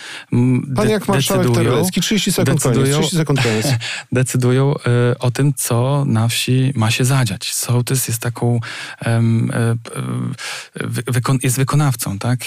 [0.76, 3.66] Pan jak marszałek Terlecki, 30 sekund decydują, koniec, 30 sekund koniec.
[4.12, 4.74] decydują
[5.12, 7.54] y, o tym, co na wsi ma się zadziać.
[7.54, 8.60] Sołtys jest taką,
[9.02, 9.10] y,
[10.80, 12.44] y, wykon, jest wykonawcą, tak?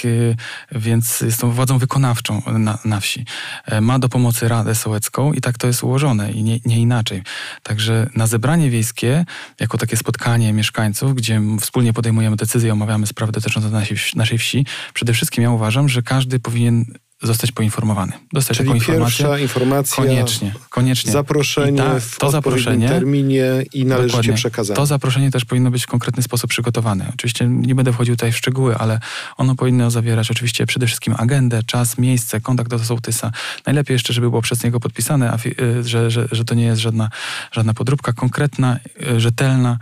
[0.71, 3.25] więc jest tą władzą wykonawczą na, na wsi.
[3.65, 7.23] E, ma do pomocy Radę Sołecką i tak to jest ułożone i nie, nie inaczej.
[7.63, 9.25] Także na zebranie wiejskie,
[9.59, 15.13] jako takie spotkanie mieszkańców, gdzie wspólnie podejmujemy decyzje, omawiamy sprawy dotyczące naszej, naszej wsi, przede
[15.13, 16.85] wszystkim ja uważam, uważam, że każdy powinien
[17.21, 18.11] zostać poinformowany.
[18.33, 19.25] Dostać Czyli taką informację.
[19.25, 21.11] pierwsza informacja, koniecznie, koniecznie.
[21.11, 24.75] zaproszenie ta, w to zaproszenie, terminie i należycie przekazane.
[24.75, 27.11] To zaproszenie też powinno być w konkretny sposób przygotowane.
[27.13, 28.99] Oczywiście nie będę wchodził tutaj w szczegóły, ale
[29.37, 33.31] ono powinno zawierać oczywiście przede wszystkim agendę, czas, miejsce, kontakt do sołtysa.
[33.65, 36.81] Najlepiej jeszcze, żeby było przez niego podpisane, a, y, że, że, że to nie jest
[36.81, 37.09] żadna,
[37.51, 38.13] żadna podróbka.
[38.13, 38.79] Konkretna,
[39.15, 39.77] y, rzetelna,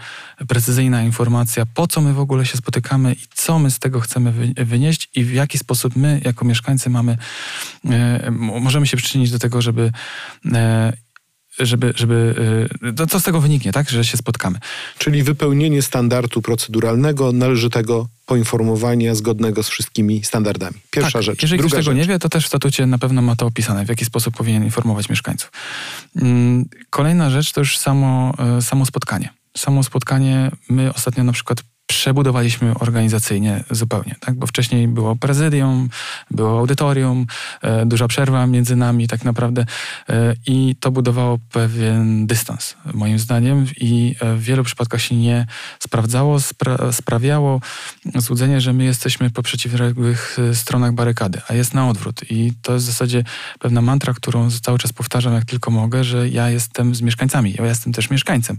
[0.48, 4.54] precyzyjna informacja, po co my w ogóle się spotykamy i co my z tego chcemy
[4.56, 7.18] wynieść i w jaki sposób my jako mieszkańcy mamy
[8.32, 9.92] możemy się przyczynić do tego, żeby
[10.54, 10.94] e,
[11.60, 12.36] żeby, żeby
[12.98, 14.60] to co z tego wyniknie, tak, że się spotkamy.
[14.98, 20.76] Czyli wypełnienie standardu proceduralnego, należytego poinformowania zgodnego z wszystkimi standardami.
[20.92, 21.42] Pierwsza tak, rzecz.
[21.42, 22.08] Jeżeli Druga ktoś tego rzecz.
[22.08, 24.64] nie wie, to też w statucie na pewno ma to opisane, w jaki sposób powinien
[24.64, 25.52] informować mieszkańców.
[26.16, 29.30] Mm, kolejna rzecz to już samo, e, samo spotkanie.
[29.58, 34.36] Samo spotkanie, my ostatnio na przykład przebudowaliśmy organizacyjnie zupełnie, tak?
[34.36, 35.90] bo wcześniej było prezydium,
[36.32, 37.26] było audytorium,
[37.62, 39.66] e, duża przerwa między nami tak naprawdę
[40.10, 45.46] e, i to budowało pewien dystans moim zdaniem i e, w wielu przypadkach się nie
[45.80, 47.62] sprawdzało, spra sprawiało
[48.16, 52.74] złudzenie, że my jesteśmy po przeciwległych e, stronach barykady, a jest na odwrót i to
[52.74, 53.24] jest w zasadzie
[53.60, 57.66] pewna mantra, którą cały czas powtarzam jak tylko mogę, że ja jestem z mieszkańcami, ja
[57.66, 58.58] jestem też mieszkańcem,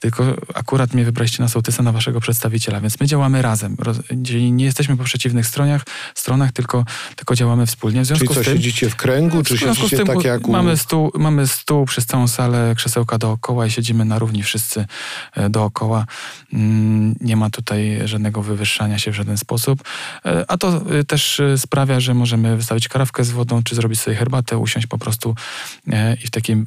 [0.00, 3.76] tylko akurat mnie wybraliście na sołtysa, na waszego przedstawiciela przedstawiciela, więc my działamy razem.
[4.52, 5.82] Nie jesteśmy po przeciwnych stronach,
[6.14, 6.84] stronach tylko,
[7.16, 8.02] tylko działamy wspólnie.
[8.02, 10.52] W związku Czyli co, z tym, siedzicie w kręgu, czy siedzicie tym, tak jak u...
[10.52, 14.86] Mamy stół, mamy stół przez całą salę, krzesełka dookoła i siedzimy na równi wszyscy
[15.34, 16.06] e, dookoła.
[16.52, 19.82] Mm, nie ma tutaj żadnego wywyższania się w żaden sposób.
[20.24, 24.16] E, a to e, też sprawia, że możemy wystawić karawkę z wodą, czy zrobić sobie
[24.16, 25.34] herbatę, usiąść po prostu
[26.24, 26.64] i w takim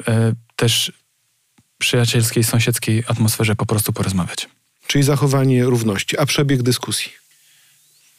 [0.55, 0.91] też
[1.77, 4.49] przyjacielskiej, sąsiedzkiej atmosferze po prostu porozmawiać
[4.87, 7.22] czyli zachowanie równości, a przebieg dyskusji.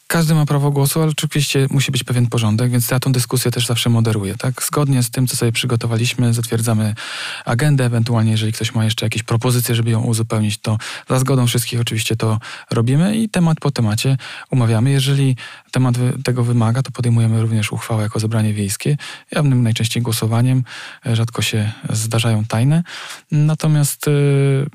[0.07, 3.67] Każdy ma prawo głosu, ale oczywiście musi być pewien porządek, więc ja tą dyskusję też
[3.67, 4.35] zawsze moderuję.
[4.35, 4.63] Tak?
[4.63, 6.95] Zgodnie z tym, co sobie przygotowaliśmy, zatwierdzamy
[7.45, 10.79] agendę, ewentualnie jeżeli ktoś ma jeszcze jakieś propozycje, żeby ją uzupełnić, to
[11.09, 12.39] za zgodą wszystkich oczywiście to
[12.71, 14.17] robimy i temat po temacie
[14.51, 14.91] umawiamy.
[14.91, 15.37] Jeżeli
[15.71, 15.95] temat
[16.25, 18.97] tego wymaga, to podejmujemy również uchwałę jako zebranie wiejskie,
[19.33, 20.65] jawnym najczęściej głosowaniem,
[21.13, 22.83] rzadko się zdarzają tajne.
[23.31, 24.67] Natomiast yy,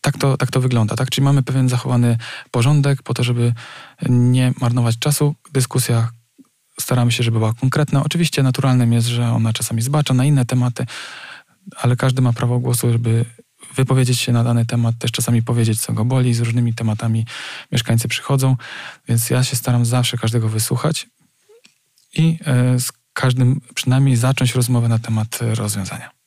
[0.00, 0.96] tak, to, tak to wygląda.
[0.96, 1.10] Tak?
[1.10, 2.18] Czyli mamy pewien zachowany
[2.50, 3.54] porządek po to, żeby
[4.08, 5.34] nie marnować czasu.
[5.52, 6.10] Dyskusja
[6.80, 8.04] staramy się, żeby była konkretna.
[8.04, 10.86] Oczywiście naturalnym jest, że ona czasami zbacza na inne tematy,
[11.76, 13.24] ale każdy ma prawo głosu, żeby
[13.74, 16.34] wypowiedzieć się na dany temat, też czasami powiedzieć, co go boli.
[16.34, 17.26] Z różnymi tematami
[17.72, 18.56] mieszkańcy przychodzą,
[19.08, 21.08] więc ja się staram zawsze każdego wysłuchać
[22.14, 26.17] i e, z każdym przynajmniej zacząć rozmowę na temat rozwiązania.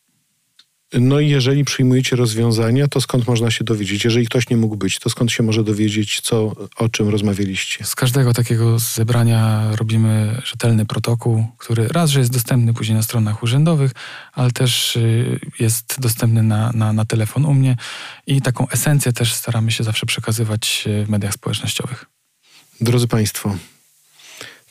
[0.94, 4.04] No i jeżeli przyjmujecie rozwiązania, to skąd można się dowiedzieć?
[4.04, 7.86] Jeżeli ktoś nie mógł być, to skąd się może dowiedzieć, co, o czym rozmawialiście?
[7.86, 13.44] Z każdego takiego zebrania robimy rzetelny protokół, który raz, że jest dostępny później na stronach
[13.44, 13.92] urzędowych,
[14.34, 17.76] ale też y, jest dostępny na, na, na telefon u mnie
[18.28, 22.06] i taką esencję też staramy się zawsze przekazywać w mediach społecznościowych.
[22.82, 23.56] Drodzy Państwo,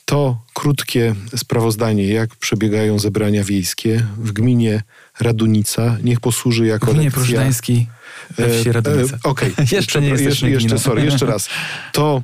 [0.05, 4.83] to krótkie sprawozdanie, jak przebiegają zebrania wiejskie w gminie
[5.19, 5.97] Radunica.
[6.03, 7.23] Niech posłuży jako gminie lekcja.
[7.23, 7.87] Prusztańskiej
[8.37, 9.15] we wsi e, Radunica.
[9.15, 9.51] E, Okej.
[9.53, 9.65] Okay.
[9.77, 11.49] jeszcze nie jeszcze, jeszcze, sorry, jeszcze raz.
[11.91, 12.21] To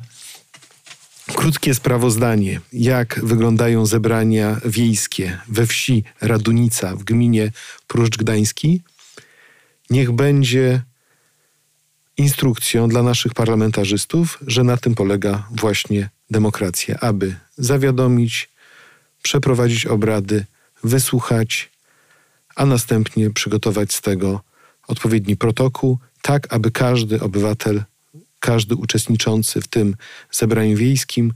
[1.35, 7.51] krótkie sprawozdanie, jak wyglądają zebrania wiejskie we wsi Radunica w gminie
[7.87, 8.81] Pruszcz Gdański,
[9.89, 10.81] niech będzie
[12.17, 18.49] instrukcją dla naszych parlamentarzystów, że na tym polega właśnie demokracja, aby zawiadomić,
[19.23, 20.45] przeprowadzić obrady,
[20.83, 21.71] wysłuchać,
[22.55, 24.41] a następnie przygotować z tego
[24.87, 27.83] odpowiedni protokół, tak aby każdy obywatel,
[28.39, 29.95] każdy uczestniczący w tym
[30.31, 31.33] zebraniu wiejskim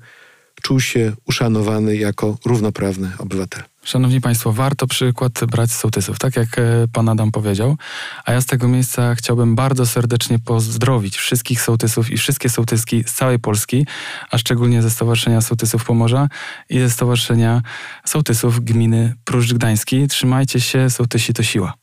[0.62, 3.71] czuł się uszanowany jako równoprawny obywatel.
[3.84, 7.78] Szanowni Państwo, warto przykład brać z sołtysów, tak jak e, Pan Adam powiedział.
[8.26, 13.14] A ja z tego miejsca chciałbym bardzo serdecznie pozdrowić wszystkich sołtysów i wszystkie sołtyski z
[13.14, 13.86] całej Polski,
[14.32, 16.28] a szczególnie ze Stowarzyszenia Sołtysów Pomorza
[16.70, 17.62] i ze Stowarzyszenia
[18.06, 20.08] Sołtysów Gminy Pruszcz Gdański.
[20.08, 21.74] Trzymajcie się, sołtysi to siła.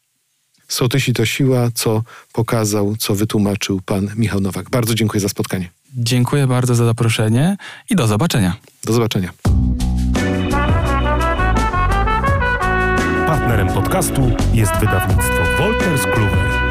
[0.69, 4.71] Sołtysi to siła, co pokazał, co wytłumaczył pan Michał Nowak.
[4.71, 5.71] Bardzo dziękuję za spotkanie.
[5.97, 7.57] Dziękuję bardzo za zaproszenie
[7.91, 8.57] i do zobaczenia.
[8.85, 9.33] Do zobaczenia.
[13.49, 16.68] Partnerem podcastu jest wydawnictwo Wolters Kluwer.